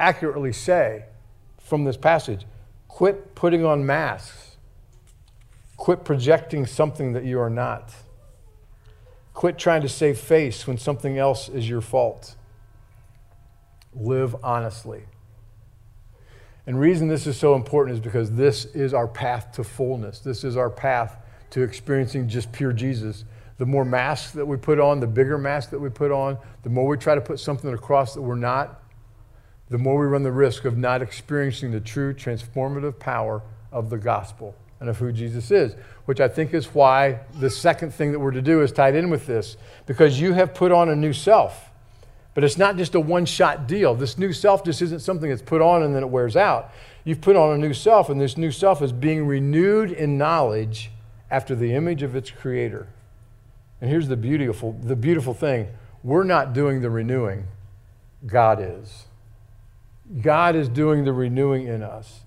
[0.00, 1.04] accurately say
[1.58, 2.46] from this passage
[2.88, 4.53] quit putting on masks,
[5.76, 7.92] quit projecting something that you are not,
[9.32, 12.36] quit trying to save face when something else is your fault.
[13.94, 15.04] Live honestly.
[16.66, 20.20] And reason this is so important is because this is our path to fullness.
[20.20, 21.16] This is our path
[21.50, 23.24] to experiencing just pure Jesus
[23.58, 26.70] the more masks that we put on, the bigger mask that we put on, the
[26.70, 28.82] more we try to put something across that we're not,
[29.70, 33.96] the more we run the risk of not experiencing the true transformative power of the
[33.96, 38.18] gospel and of who Jesus is, which I think is why the second thing that
[38.18, 41.14] we're to do is tied in with this, because you have put on a new
[41.14, 41.70] self.
[42.34, 43.94] But it's not just a one shot deal.
[43.94, 46.70] This new self just isn't something that's put on and then it wears out.
[47.02, 50.90] You've put on a new self, and this new self is being renewed in knowledge
[51.30, 52.86] after the image of its creator.
[53.80, 55.68] And here's the beautiful, the beautiful thing
[56.02, 57.48] we're not doing the renewing,
[58.26, 59.06] God is.
[60.20, 62.23] God is doing the renewing in us.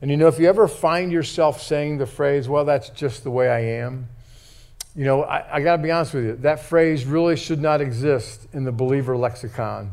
[0.00, 3.30] And you know, if you ever find yourself saying the phrase, well, that's just the
[3.30, 4.08] way I am,
[4.96, 7.80] you know, I, I got to be honest with you, that phrase really should not
[7.80, 9.92] exist in the believer lexicon.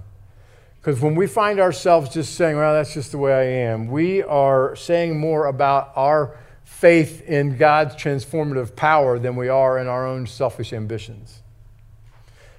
[0.79, 4.23] Because when we find ourselves just saying, well, that's just the way I am, we
[4.23, 10.07] are saying more about our faith in God's transformative power than we are in our
[10.07, 11.41] own selfish ambitions.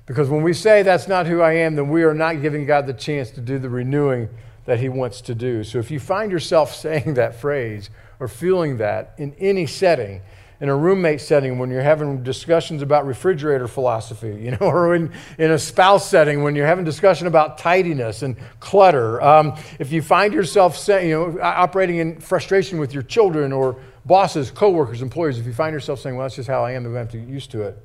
[0.07, 2.87] Because when we say that's not who I am, then we are not giving God
[2.87, 4.29] the chance to do the renewing
[4.69, 5.65] that He wants to do.
[5.65, 7.89] So if you find yourself saying that phrase
[8.21, 10.21] or feeling that in any setting,
[10.61, 15.11] in a roommate setting when you're having discussions about refrigerator philosophy, you know, or in,
[15.39, 19.23] in a spouse setting when you're having discussion about tidiness and clutter.
[19.23, 23.81] Um, if you find yourself say, you know, operating in frustration with your children or
[24.05, 26.93] bosses, coworkers, employers, if you find yourself saying, well, that's just how I am, then
[26.93, 27.83] we have to get used to it,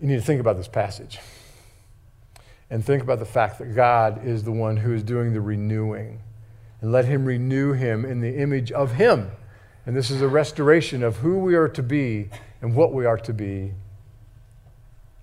[0.00, 1.18] you need to think about this passage.
[2.70, 6.20] And think about the fact that God is the one who is doing the renewing.
[6.80, 9.32] And let Him renew Him in the image of Him.
[9.86, 12.30] And this is a restoration of who we are to be
[12.62, 13.72] and what we are to be.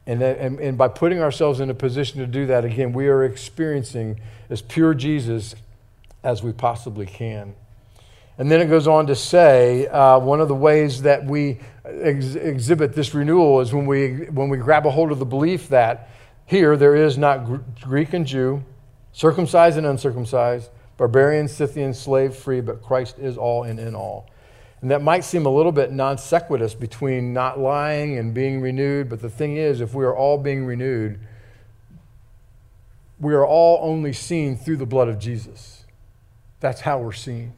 [0.06, 3.08] And, that, and, and by putting ourselves in a position to do that, again, we
[3.08, 5.56] are experiencing as pure Jesus
[6.24, 7.56] as we possibly can.
[8.38, 12.36] And then it goes on to say uh, one of the ways that we ex-
[12.36, 16.10] exhibit this renewal is when we, when we grab a hold of the belief that
[16.48, 17.46] here there is not
[17.82, 18.64] Greek and Jew,
[19.12, 24.30] circumcised and uncircumcised, barbarian, Scythian, slave free, but Christ is all and in all.
[24.82, 29.10] And that might seem a little bit non sequitur between not lying and being renewed,
[29.10, 31.20] but the thing is, if we are all being renewed,
[33.20, 35.84] we are all only seen through the blood of Jesus.
[36.62, 37.54] That's how we're seen.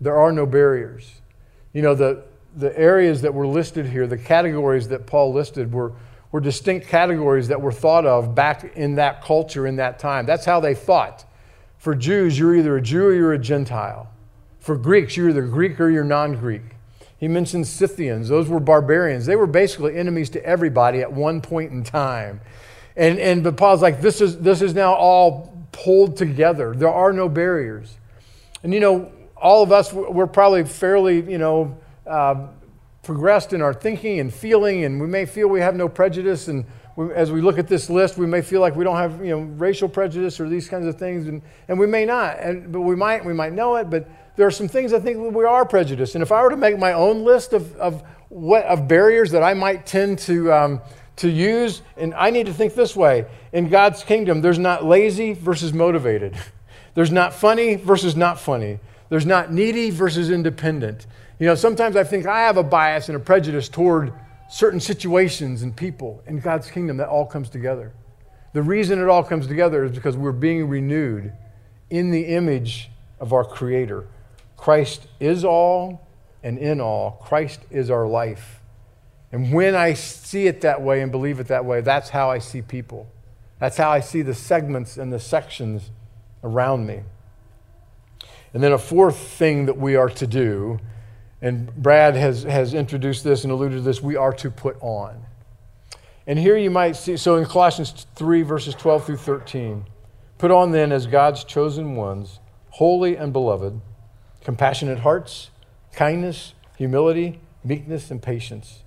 [0.00, 1.22] There are no barriers.
[1.72, 5.92] You know, the, the areas that were listed here, the categories that Paul listed, were,
[6.32, 10.26] were distinct categories that were thought of back in that culture, in that time.
[10.26, 11.24] That's how they thought.
[11.78, 14.10] For Jews, you're either a Jew or you're a Gentile.
[14.58, 16.62] For Greeks, you're either Greek or you're non Greek.
[17.18, 18.28] He mentions Scythians.
[18.28, 19.26] Those were barbarians.
[19.26, 22.40] They were basically enemies to everybody at one point in time.
[22.96, 26.74] And, and but Paul's like, this is, this is now all pulled together.
[26.74, 27.96] There are no barriers.
[28.62, 32.48] And you know, all of us, we're probably fairly, you know, uh,
[33.06, 36.48] progressed in our thinking and feeling, and we may feel we have no prejudice.
[36.48, 36.66] And
[36.96, 39.30] we, as we look at this list, we may feel like we don't have, you
[39.30, 42.38] know, racial prejudice or these kinds of things, and, and we may not.
[42.40, 45.34] And, but we might, we might know it, but there are some things I think
[45.34, 46.16] we are prejudiced.
[46.16, 49.42] And if I were to make my own list of, of, what, of barriers that
[49.42, 50.80] I might tend to, um,
[51.16, 55.32] to use, and I need to think this way in God's kingdom, there's not lazy
[55.32, 56.36] versus motivated,
[56.94, 58.80] there's not funny versus not funny.
[59.08, 61.06] There's not needy versus independent.
[61.38, 64.12] You know, sometimes I think I have a bias and a prejudice toward
[64.48, 67.92] certain situations and people in God's kingdom that all comes together.
[68.52, 71.32] The reason it all comes together is because we're being renewed
[71.90, 74.06] in the image of our Creator.
[74.56, 76.08] Christ is all
[76.42, 77.22] and in all.
[77.22, 78.60] Christ is our life.
[79.32, 82.38] And when I see it that way and believe it that way, that's how I
[82.38, 83.06] see people.
[83.58, 85.90] That's how I see the segments and the sections
[86.42, 87.02] around me.
[88.54, 90.80] And then a fourth thing that we are to do,
[91.40, 95.24] and Brad has, has introduced this and alluded to this, we are to put on.
[96.26, 99.86] And here you might see, so in Colossians 3, verses 12 through 13,
[100.38, 103.80] Put on then as God's chosen ones, holy and beloved,
[104.44, 105.50] compassionate hearts,
[105.92, 108.82] kindness, humility, meekness, and patience,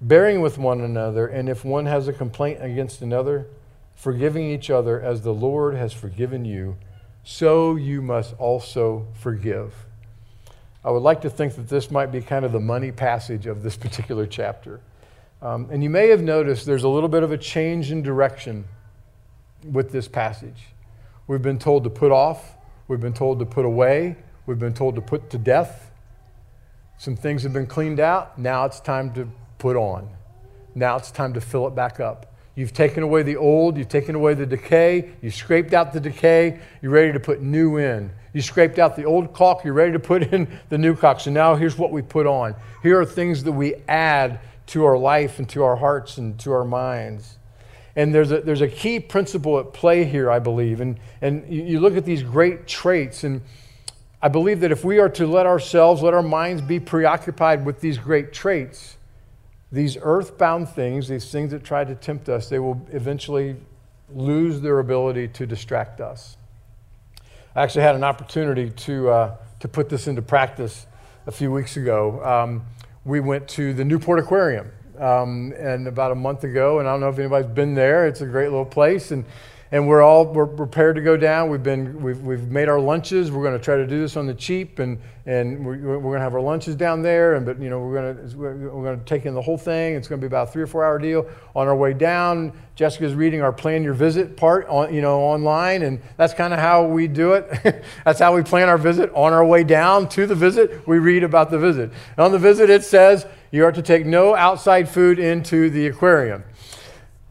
[0.00, 3.46] bearing with one another, and if one has a complaint against another,
[3.94, 6.76] forgiving each other as the Lord has forgiven you,
[7.22, 9.86] so you must also forgive.
[10.84, 13.62] I would like to think that this might be kind of the money passage of
[13.62, 14.80] this particular chapter.
[15.40, 18.64] Um, and you may have noticed there's a little bit of a change in direction
[19.64, 20.66] with this passage.
[21.26, 22.56] We've been told to put off,
[22.88, 24.16] we've been told to put away,
[24.46, 25.90] we've been told to put to death.
[26.98, 28.38] Some things have been cleaned out.
[28.38, 29.28] Now it's time to
[29.58, 30.08] put on.
[30.74, 32.34] Now it's time to fill it back up.
[32.54, 36.60] You've taken away the old, you've taken away the decay, you scraped out the decay,
[36.82, 38.12] you're ready to put new in.
[38.32, 41.20] You scraped out the old caulk, you're ready to put in the new caulk.
[41.20, 42.54] So now here's what we put on.
[42.82, 46.52] Here are things that we add to our life and to our hearts and to
[46.52, 47.38] our minds.
[47.94, 50.80] And there's a, there's a key principle at play here, I believe.
[50.80, 53.42] And, and you, you look at these great traits, and
[54.22, 57.80] I believe that if we are to let ourselves, let our minds be preoccupied with
[57.80, 58.96] these great traits,
[59.70, 63.56] these earthbound things, these things that try to tempt us, they will eventually
[64.14, 66.36] lose their ability to distract us.
[67.54, 70.86] I actually had an opportunity to, uh, to put this into practice
[71.26, 72.24] a few weeks ago.
[72.24, 72.64] Um,
[73.04, 77.00] we went to the Newport Aquarium um, and about a month ago, and I don't
[77.00, 78.06] know if anybody's been there.
[78.06, 79.26] It's a great little place, and
[79.72, 81.48] and we're all we're prepared to go down.
[81.48, 83.32] We've been we've, we've made our lunches.
[83.32, 86.18] We're going to try to do this on the cheap, and and we're, we're going
[86.18, 87.34] to have our lunches down there.
[87.34, 89.94] And but you know we're going to we're going to take in the whole thing.
[89.94, 91.26] It's going to be about a three or four hour deal.
[91.56, 95.82] On our way down, Jessica's reading our plan your visit part on you know online,
[95.82, 97.82] and that's kind of how we do it.
[98.04, 99.10] that's how we plan our visit.
[99.14, 101.90] On our way down to the visit, we read about the visit.
[102.16, 105.86] And on the visit, it says you are to take no outside food into the
[105.86, 106.44] aquarium.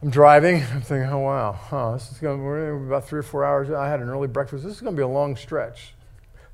[0.02, 0.56] I'm driving.
[0.72, 3.70] I'm thinking, oh wow, huh, this is going to we're about three or four hours.
[3.70, 4.64] I had an early breakfast.
[4.64, 5.94] This is going to be a long stretch,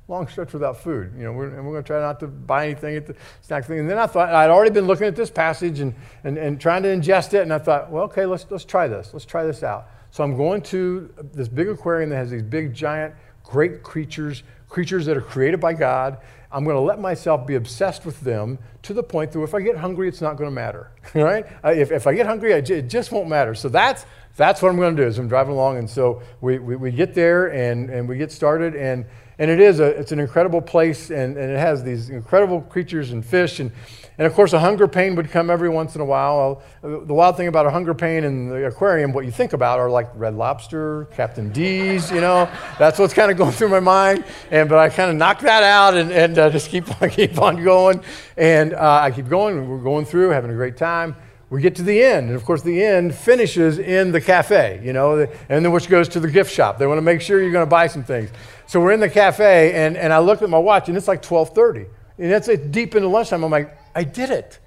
[0.07, 1.13] long stretch without food.
[1.17, 3.65] You know, we're, and we're going to try not to buy anything at the snack
[3.65, 3.79] thing.
[3.79, 6.83] And then I thought I'd already been looking at this passage and, and, and trying
[6.83, 9.09] to ingest it, and I thought, well, okay, let's let's try this.
[9.13, 9.89] Let's try this out.
[10.11, 15.05] So I'm going to this big aquarium that has these big, giant, great creatures, creatures
[15.07, 16.19] that are created by God.
[16.51, 19.61] I'm going to let myself be obsessed with them to the point that if I
[19.61, 20.91] get hungry, it's not going to matter.
[21.13, 21.45] right?
[21.63, 23.53] If, if I get hungry, it just won't matter.
[23.53, 25.77] So that's, that's what I'm going to do as I'm driving along.
[25.77, 28.75] And so we, we, we get there and, and we get started.
[28.75, 29.05] And,
[29.39, 31.09] and it is a, it's an incredible place.
[31.09, 33.61] And, and it has these incredible creatures and fish.
[33.61, 33.71] And,
[34.17, 36.61] and of course, a hunger pain would come every once in a while.
[36.81, 39.89] The wild thing about a hunger pain in the aquarium, what you think about are
[39.89, 42.49] like Red Lobster, Captain D's, you know.
[42.77, 44.25] That's what's kind of going through my mind.
[44.51, 47.39] And, but I kind of knock that out and, and uh, just keep on, keep
[47.39, 48.03] on going.
[48.35, 49.69] And uh, I keep going.
[49.69, 51.15] We're going through, having a great time.
[51.49, 52.27] We get to the end.
[52.27, 56.07] And of course, the end finishes in the cafe, you know, and then which goes
[56.09, 56.77] to the gift shop.
[56.77, 58.29] They want to make sure you're going to buy some things.
[58.69, 61.25] So we're in the cafe, and, and I look at my watch, and it's like
[61.25, 61.89] 1230.
[62.19, 63.43] And it's deep into lunchtime.
[63.43, 64.59] I'm like, I did it.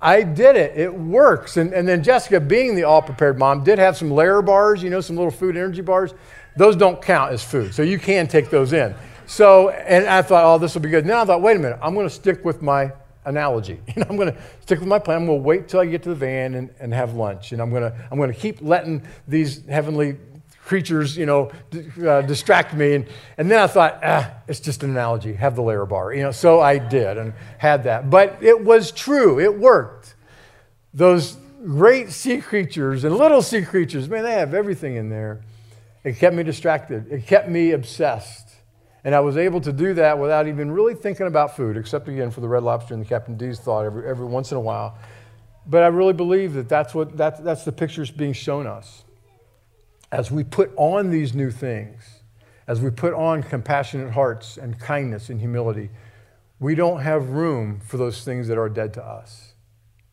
[0.00, 0.78] I did it.
[0.78, 1.56] It works.
[1.56, 5.00] And, and then Jessica, being the all prepared mom, did have some Larabars, you know,
[5.00, 6.14] some little food energy bars.
[6.56, 8.94] Those don't count as food, so you can take those in.
[9.26, 11.04] So, and I thought, oh, this will be good.
[11.04, 12.92] Now I thought, wait a minute, I'm going to stick with my
[13.24, 13.80] analogy.
[13.96, 15.22] And I'm going to stick with my plan.
[15.22, 17.50] I'm going to wait till I get to the van and, and have lunch.
[17.50, 20.16] And I'm going to, I'm going to keep letting these heavenly
[20.68, 21.50] creatures, you know,
[22.06, 22.94] uh, distract me.
[22.94, 23.06] And,
[23.38, 25.32] and then I thought, ah, it's just an analogy.
[25.32, 26.30] Have the Larabar, you know.
[26.30, 28.10] So I did and had that.
[28.10, 29.40] But it was true.
[29.40, 30.14] It worked.
[30.92, 35.40] Those great sea creatures and little sea creatures, man, they have everything in there.
[36.04, 37.10] It kept me distracted.
[37.10, 38.48] It kept me obsessed.
[39.04, 42.30] And I was able to do that without even really thinking about food, except again
[42.30, 44.98] for the red lobster and the Captain D's thought every, every once in a while.
[45.66, 49.04] But I really believe that that's, what, that, that's the pictures being shown us
[50.10, 52.20] as we put on these new things,
[52.66, 55.90] as we put on compassionate hearts and kindness and humility,
[56.60, 59.54] we don't have room for those things that are dead to us.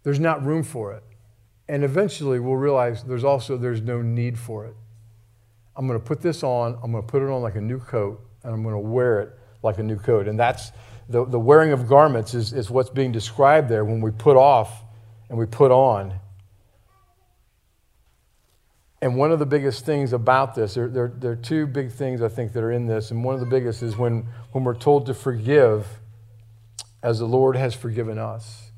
[0.03, 1.03] There's not room for it.
[1.67, 4.75] And eventually we'll realize there's also there's no need for it.
[5.75, 7.79] I'm going to put this on, I'm going to put it on like a new
[7.79, 9.29] coat, and I'm going to wear it
[9.63, 10.27] like a new coat.
[10.27, 10.71] And that's
[11.09, 14.83] the, the wearing of garments is, is what's being described there when we put off
[15.29, 16.19] and we put on.
[19.05, 22.23] And one of the biggest things about this, there, there, there, are two big things
[22.23, 23.11] I think that are in this.
[23.11, 25.99] And one of the biggest is when, when we're told to forgive
[27.03, 28.71] as the Lord has forgiven us.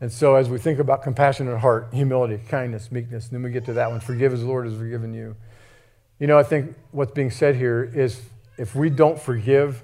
[0.00, 3.72] And so as we think about compassionate heart, humility, kindness, meekness, then we get to
[3.72, 5.34] that one forgive as the Lord has forgiven you.
[6.20, 8.22] You know, I think what's being said here is
[8.58, 9.82] if we don't forgive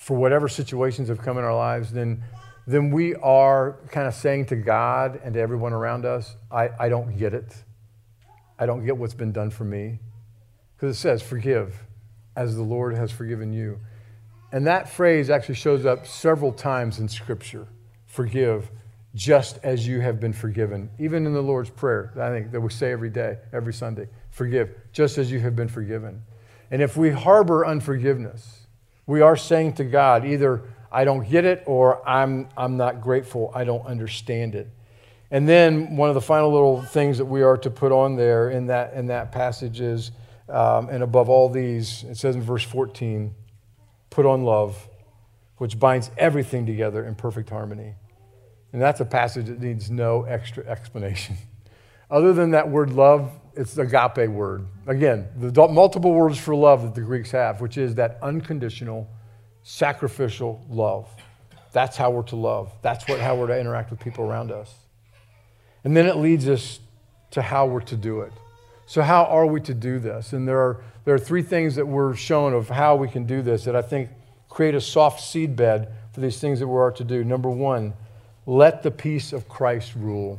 [0.00, 2.24] for whatever situations have come in our lives, then,
[2.66, 6.88] then we are kind of saying to God and to everyone around us, I, I
[6.88, 7.54] don't get it.
[8.58, 10.00] I don't get what's been done for me.
[10.76, 11.84] Because it says, forgive
[12.36, 13.78] as the Lord has forgiven you.
[14.52, 17.66] And that phrase actually shows up several times in Scripture
[18.06, 18.70] forgive
[19.14, 20.88] just as you have been forgiven.
[20.98, 24.74] Even in the Lord's Prayer, I think that we say every day, every Sunday forgive
[24.92, 26.22] just as you have been forgiven.
[26.70, 28.66] And if we harbor unforgiveness,
[29.06, 33.52] we are saying to God, either I don't get it or I'm, I'm not grateful,
[33.54, 34.68] I don't understand it.
[35.34, 38.50] And then one of the final little things that we are to put on there
[38.50, 40.12] in that, in that passage is,
[40.48, 43.34] um, and above all these, it says in verse 14,
[44.10, 44.88] put on love,
[45.56, 47.96] which binds everything together in perfect harmony.
[48.72, 51.36] And that's a passage that needs no extra explanation.
[52.12, 54.64] Other than that word love, it's the agape word.
[54.86, 59.10] Again, the multiple words for love that the Greeks have, which is that unconditional,
[59.64, 61.12] sacrificial love.
[61.72, 62.70] That's how we're to love.
[62.82, 64.72] That's what, how we're to interact with people around us.
[65.84, 66.80] And then it leads us
[67.32, 68.32] to how we're to do it.
[68.86, 70.32] So, how are we to do this?
[70.32, 73.42] And there are, there are three things that we're shown of how we can do
[73.42, 74.10] this that I think
[74.48, 77.24] create a soft seed bed for these things that we are to do.
[77.24, 77.94] Number one,
[78.46, 80.38] let the peace of Christ rule.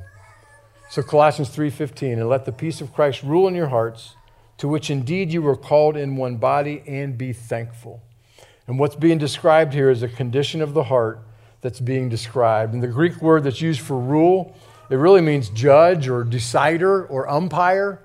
[0.90, 4.16] So Colossians 3:15, and let the peace of Christ rule in your hearts,
[4.58, 8.02] to which indeed you were called in one body, and be thankful.
[8.68, 11.20] And what's being described here is a condition of the heart
[11.62, 12.74] that's being described.
[12.74, 14.56] And the Greek word that's used for rule,
[14.90, 18.02] it really means judge or decider or umpire.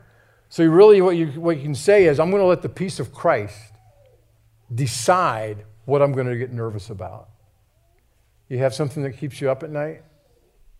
[0.48, 2.98] So really what you, what you can say is, I'm going to let the peace
[2.98, 3.72] of Christ
[4.74, 7.28] decide what I'm going to get nervous about.
[8.48, 10.02] You have something that keeps you up at night?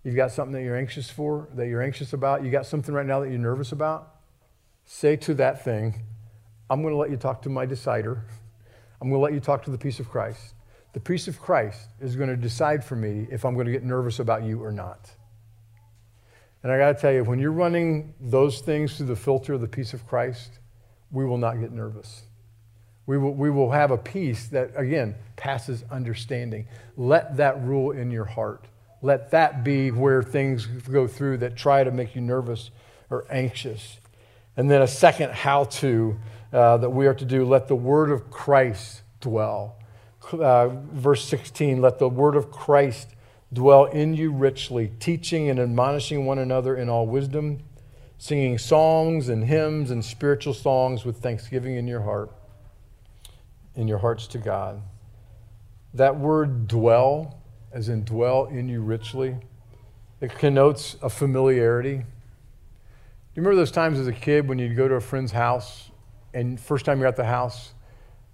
[0.02, 2.44] You've got something that you're anxious for, that you're anxious about.
[2.44, 4.14] You got something right now that you're nervous about.
[4.86, 6.02] Say to that thing,
[6.68, 8.24] I'm going to let you talk to my decider.
[9.00, 10.54] I'm going to let you talk to the peace of Christ.
[10.94, 13.84] The peace of Christ is going to decide for me if I'm going to get
[13.84, 15.10] nervous about you or not.
[16.62, 19.60] And I got to tell you, when you're running those things through the filter of
[19.60, 20.58] the peace of Christ,
[21.10, 22.22] we will not get nervous.
[23.06, 26.66] We will, we will have a peace that, again, passes understanding.
[26.96, 28.66] Let that rule in your heart.
[29.02, 32.70] Let that be where things go through that try to make you nervous
[33.08, 33.98] or anxious.
[34.56, 36.18] And then a second how to
[36.52, 39.76] uh, that we are to do let the word of Christ dwell.
[40.32, 43.08] Uh, verse 16 let the word of Christ
[43.52, 47.60] dwell in you richly, teaching and admonishing one another in all wisdom,
[48.18, 52.30] singing songs and hymns and spiritual songs with thanksgiving in your heart,
[53.74, 54.80] in your hearts to God.
[55.94, 57.40] That word dwell
[57.72, 59.36] as in dwell in you richly.
[60.20, 61.96] It connotes a familiarity.
[61.96, 62.04] Do
[63.34, 65.90] you remember those times as a kid when you'd go to a friend's house
[66.34, 67.72] and first time you're at the house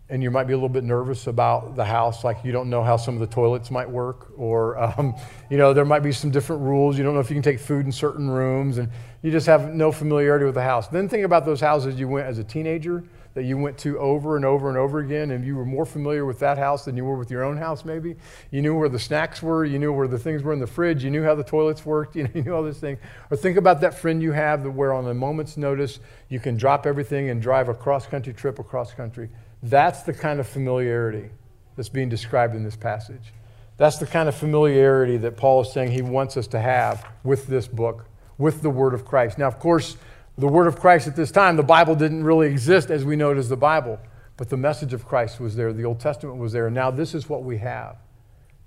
[0.09, 2.83] and you might be a little bit nervous about the house, like you don't know
[2.83, 5.15] how some of the toilets might work, or um,
[5.51, 6.97] you know there might be some different rules.
[6.97, 8.89] You don't know if you can take food in certain rooms, and
[9.23, 10.89] you just have no familiarity with the house.
[10.89, 13.05] Then think about those houses you went as a teenager
[13.37, 16.25] that you went to over and over and over again, and you were more familiar
[16.25, 18.17] with that house than you were with your own house, maybe.
[18.51, 21.05] You knew where the snacks were, you knew where the things were in the fridge,
[21.05, 22.99] you knew how the toilets worked, you, know, you knew all these things.
[23.31, 26.01] Or think about that friend you have that where on a moment's notice
[26.31, 29.29] you can drop everything and drive a cross country trip across country.
[29.63, 31.31] That's the kind of familiarity
[31.77, 33.33] that's being described in this passage.
[33.77, 37.47] That's the kind of familiarity that Paul is saying he wants us to have with
[37.47, 38.07] this book,
[38.39, 39.39] with the Word of Christ.
[39.39, 39.97] Now, of course,
[40.39, 43.31] the word of Christ at this time, the Bible didn't really exist as we know
[43.31, 43.99] it as the Bible,
[44.37, 45.73] but the message of Christ was there.
[45.73, 46.69] The Old Testament was there.
[46.69, 47.97] Now this is what we have.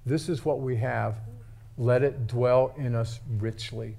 [0.06, 1.18] This is what we have.
[1.78, 3.98] Let it dwell in us richly.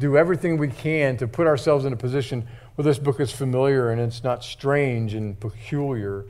[0.00, 3.90] Do everything we can to put ourselves in a position where this book is familiar
[3.90, 6.24] and it's not strange and peculiar.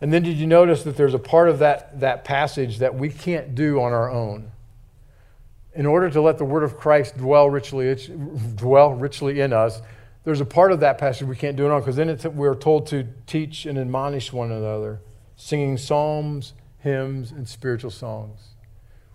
[0.00, 3.08] And then did you notice that there's a part of that, that passage that we
[3.08, 4.52] can't do on our own?
[5.78, 7.94] in order to let the word of Christ dwell richly,
[8.56, 9.80] dwell richly in us,
[10.24, 12.88] there's a part of that passage we can't do it on because then we're told
[12.88, 15.00] to teach and admonish one another,
[15.36, 18.40] singing psalms, hymns, and spiritual songs.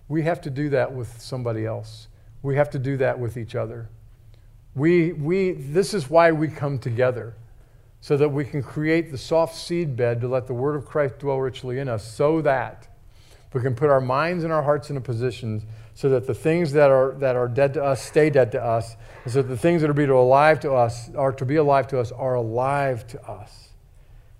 [0.07, 2.07] We have to do that with somebody else.
[2.41, 3.89] We have to do that with each other.
[4.75, 7.35] We, we, this is why we come together,
[8.01, 11.19] so that we can create the soft seed bed to let the word of Christ
[11.19, 12.87] dwell richly in us, so that
[13.53, 16.71] we can put our minds and our hearts in a position so that the things
[16.73, 19.57] that are, that are dead to us stay dead to us, and so that the
[19.57, 22.35] things that are be to alive to us are to be alive to us are
[22.35, 23.69] alive to us.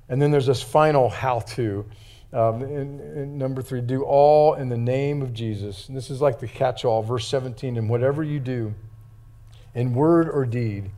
[0.10, 1.86] And then there's this final how to.
[2.34, 5.88] Um, number three, do all in the name of Jesus.
[5.88, 7.78] And this is like the catch all, verse 17.
[7.78, 8.74] And whatever you do,
[9.74, 10.92] in word or deed,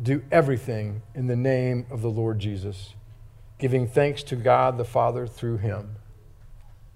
[0.00, 2.94] do everything in the name of the Lord Jesus,
[3.58, 5.96] giving thanks to God the Father through him.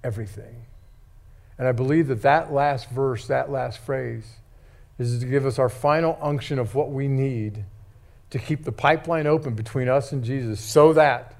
[0.02, 0.66] Everything.
[1.58, 4.36] And I believe that that last verse, that last phrase,
[4.98, 7.64] is to give us our final unction of what we need
[8.30, 11.34] to keep the pipeline open between us and Jesus so that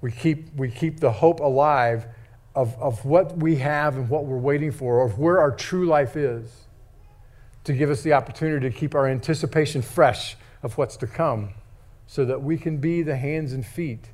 [0.00, 2.06] we keep, we keep the hope alive
[2.54, 6.16] of, of what we have and what we're waiting for, of where our true life
[6.16, 6.67] is,
[7.68, 11.50] to give us the opportunity to keep our anticipation fresh of what's to come
[12.06, 14.08] so that we can be the hands and feet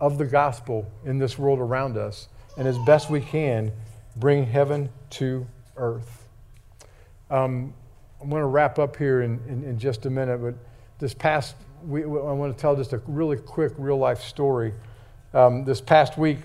[0.00, 2.26] of the gospel in this world around us
[2.58, 3.70] and as best we can
[4.16, 6.26] bring heaven to earth.
[7.30, 7.72] Um,
[8.20, 10.54] I'm going to wrap up here in, in, in, just a minute, but
[10.98, 11.54] this past
[11.86, 14.74] week, I want to tell just a really quick real life story.
[15.32, 16.38] Um, this past week,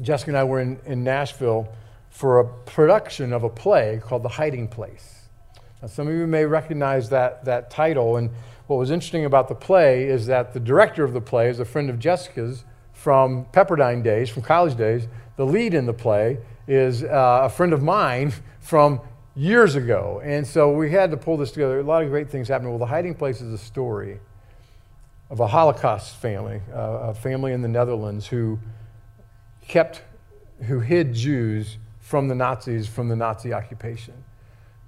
[0.00, 1.68] Jessica and I were in, in Nashville
[2.08, 5.15] for a production of a play called The Hiding Place.
[5.82, 8.30] Now, some of you may recognize that, that title, and
[8.66, 11.64] what was interesting about the play is that the director of the play is a
[11.64, 15.06] friend of Jessica's from Pepperdine days, from college days.
[15.36, 19.00] The lead in the play is uh, a friend of mine from
[19.36, 20.20] years ago.
[20.24, 21.78] And so we had to pull this together.
[21.78, 22.70] A lot of great things happened.
[22.70, 24.18] Well, The Hiding Place is a story
[25.28, 28.58] of a Holocaust family, uh, a family in the Netherlands who
[29.68, 30.02] kept,
[30.62, 34.14] who hid Jews from the Nazis, from the Nazi occupation.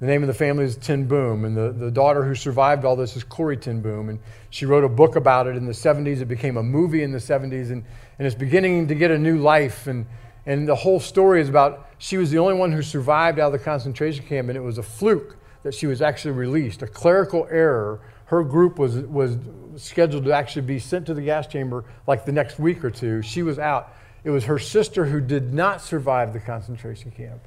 [0.01, 2.95] The name of the family is Ten Boom, and the, the daughter who survived all
[2.95, 4.11] this is Corrie Ten Boom.
[4.11, 4.21] And
[4.51, 6.21] she wrote a book about it in the 70s.
[6.21, 7.85] It became a movie in the 70s, and,
[8.19, 9.89] and it's beginning to get a new life.
[9.89, 10.07] And,
[10.47, 13.53] and the whole story is about she was the only one who survived out of
[13.53, 17.49] the concentration camp, and it was a fluke that she was actually released, a clerical
[17.51, 18.01] error.
[18.27, 19.37] Her group was, was
[19.75, 23.21] scheduled to actually be sent to the gas chamber like the next week or two.
[23.23, 23.97] She was out.
[24.23, 27.41] It was her sister who did not survive the concentration camp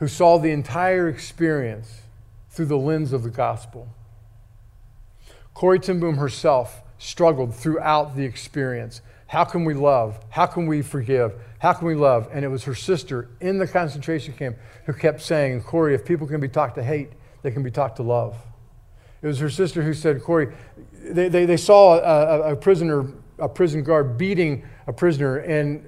[0.00, 2.00] who saw the entire experience
[2.48, 3.86] through the lens of the gospel.
[5.82, 9.02] Ten Boom herself struggled throughout the experience.
[9.26, 10.18] How can we love?
[10.30, 11.34] How can we forgive?
[11.58, 12.28] How can we love?
[12.32, 16.26] And it was her sister in the concentration camp who kept saying, Corrie, if people
[16.26, 17.10] can be taught to hate,
[17.42, 18.36] they can be taught to love.
[19.22, 20.48] It was her sister who said, Corrie,
[21.04, 23.06] they, they, they saw a, a, prisoner,
[23.38, 25.86] a prison guard beating a prisoner, and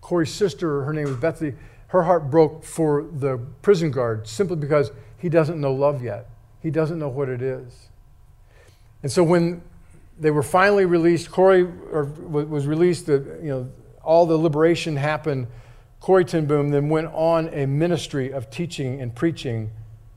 [0.00, 1.54] Corrie's sister, her name was Betsy,
[1.88, 6.28] her heart broke for the prison guard simply because he doesn't know love yet.
[6.62, 7.88] He doesn't know what it is.
[9.02, 9.62] And so when
[10.18, 13.70] they were finally released, Corrie was released, you know,
[14.02, 15.46] all the liberation happened.
[16.00, 19.70] Corrie Ten Boom then went on a ministry of teaching and preaching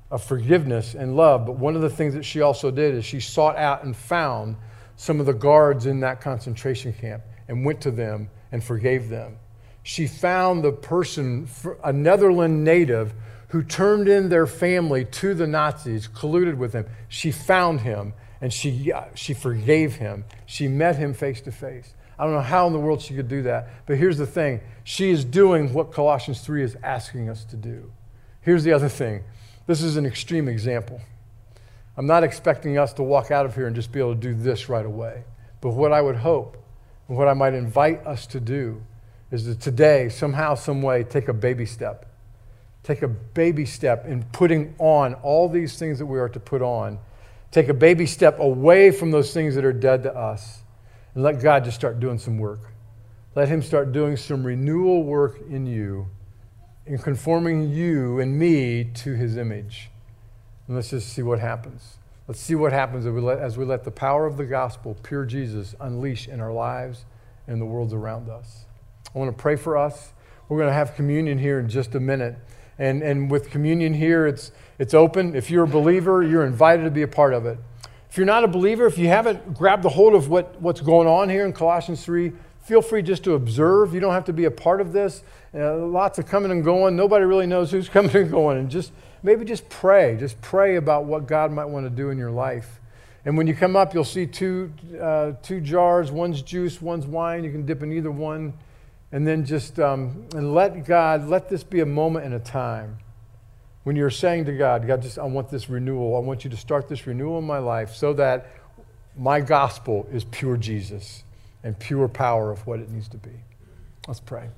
[0.09, 1.45] of forgiveness and love.
[1.45, 4.57] But one of the things that she also did is she sought out and found
[4.97, 9.37] some of the guards in that concentration camp and went to them and forgave them
[9.83, 11.47] she found the person,
[11.83, 13.13] a Netherlands native,
[13.49, 16.85] who turned in their family to the Nazis, colluded with them.
[17.09, 20.25] She found him and she, uh, she forgave him.
[20.45, 21.93] She met him face to face.
[22.17, 24.61] I don't know how in the world she could do that, but here's the thing
[24.83, 27.91] she is doing what Colossians 3 is asking us to do.
[28.41, 29.23] Here's the other thing
[29.67, 31.01] this is an extreme example.
[31.97, 34.33] I'm not expecting us to walk out of here and just be able to do
[34.33, 35.23] this right away.
[35.59, 36.57] But what I would hope,
[37.07, 38.81] and what I might invite us to do,
[39.31, 42.05] is to today, somehow, some way, take a baby step.
[42.83, 46.61] Take a baby step in putting on all these things that we are to put
[46.61, 46.99] on.
[47.51, 50.61] Take a baby step away from those things that are dead to us
[51.13, 52.73] and let God just start doing some work.
[53.35, 56.07] Let Him start doing some renewal work in you,
[56.85, 59.89] in conforming you and me to His image.
[60.67, 61.97] And let's just see what happens.
[62.27, 64.97] Let's see what happens as we let, as we let the power of the gospel,
[65.03, 67.05] pure Jesus, unleash in our lives
[67.47, 68.65] and the worlds around us.
[69.13, 70.13] I want to pray for us.
[70.47, 72.35] We're going to have communion here in just a minute.
[72.77, 75.35] And, and with communion here, it's, it's open.
[75.35, 77.57] If you're a believer, you're invited to be a part of it.
[78.09, 81.07] If you're not a believer, if you haven't grabbed the hold of what, what's going
[81.07, 82.33] on here in Colossians 3,
[82.63, 83.93] feel free just to observe.
[83.93, 85.23] You don't have to be a part of this.
[85.53, 86.95] Uh, lots of coming and going.
[86.95, 88.57] Nobody really knows who's coming and going.
[88.57, 88.91] And just
[89.23, 90.17] maybe just pray.
[90.19, 92.79] Just pray about what God might want to do in your life.
[93.23, 96.11] And when you come up, you'll see two, uh, two jars.
[96.11, 97.43] One's juice, one's wine.
[97.43, 98.53] You can dip in either one
[99.11, 102.97] and then just um, and let God, let this be a moment and a time
[103.83, 106.15] when you're saying to God, God, just I want this renewal.
[106.15, 108.47] I want you to start this renewal in my life so that
[109.17, 111.23] my gospel is pure Jesus
[111.63, 113.43] and pure power of what it needs to be.
[114.07, 114.49] Let's pray.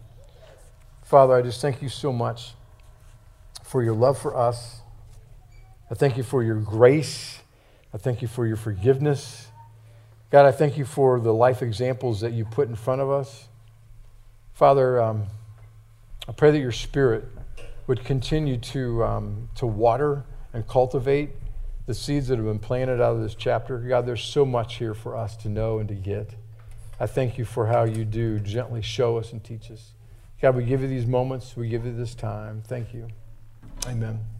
[1.03, 2.53] Father, I just thank you so much
[3.63, 4.81] for your love for us.
[5.89, 7.39] I thank you for your grace.
[7.93, 9.47] I thank you for your forgiveness.
[10.31, 13.47] God, I thank you for the life examples that you put in front of us.
[14.53, 15.25] Father, um,
[16.27, 17.25] I pray that your spirit
[17.87, 20.23] would continue to, um, to water
[20.53, 21.31] and cultivate
[21.85, 23.77] the seeds that have been planted out of this chapter.
[23.79, 26.35] God, there's so much here for us to know and to get.
[26.99, 29.91] I thank you for how you do gently show us and teach us.
[30.41, 32.63] God, we give you these moments, we give you this time.
[32.65, 33.07] Thank you.
[33.87, 34.32] Amen.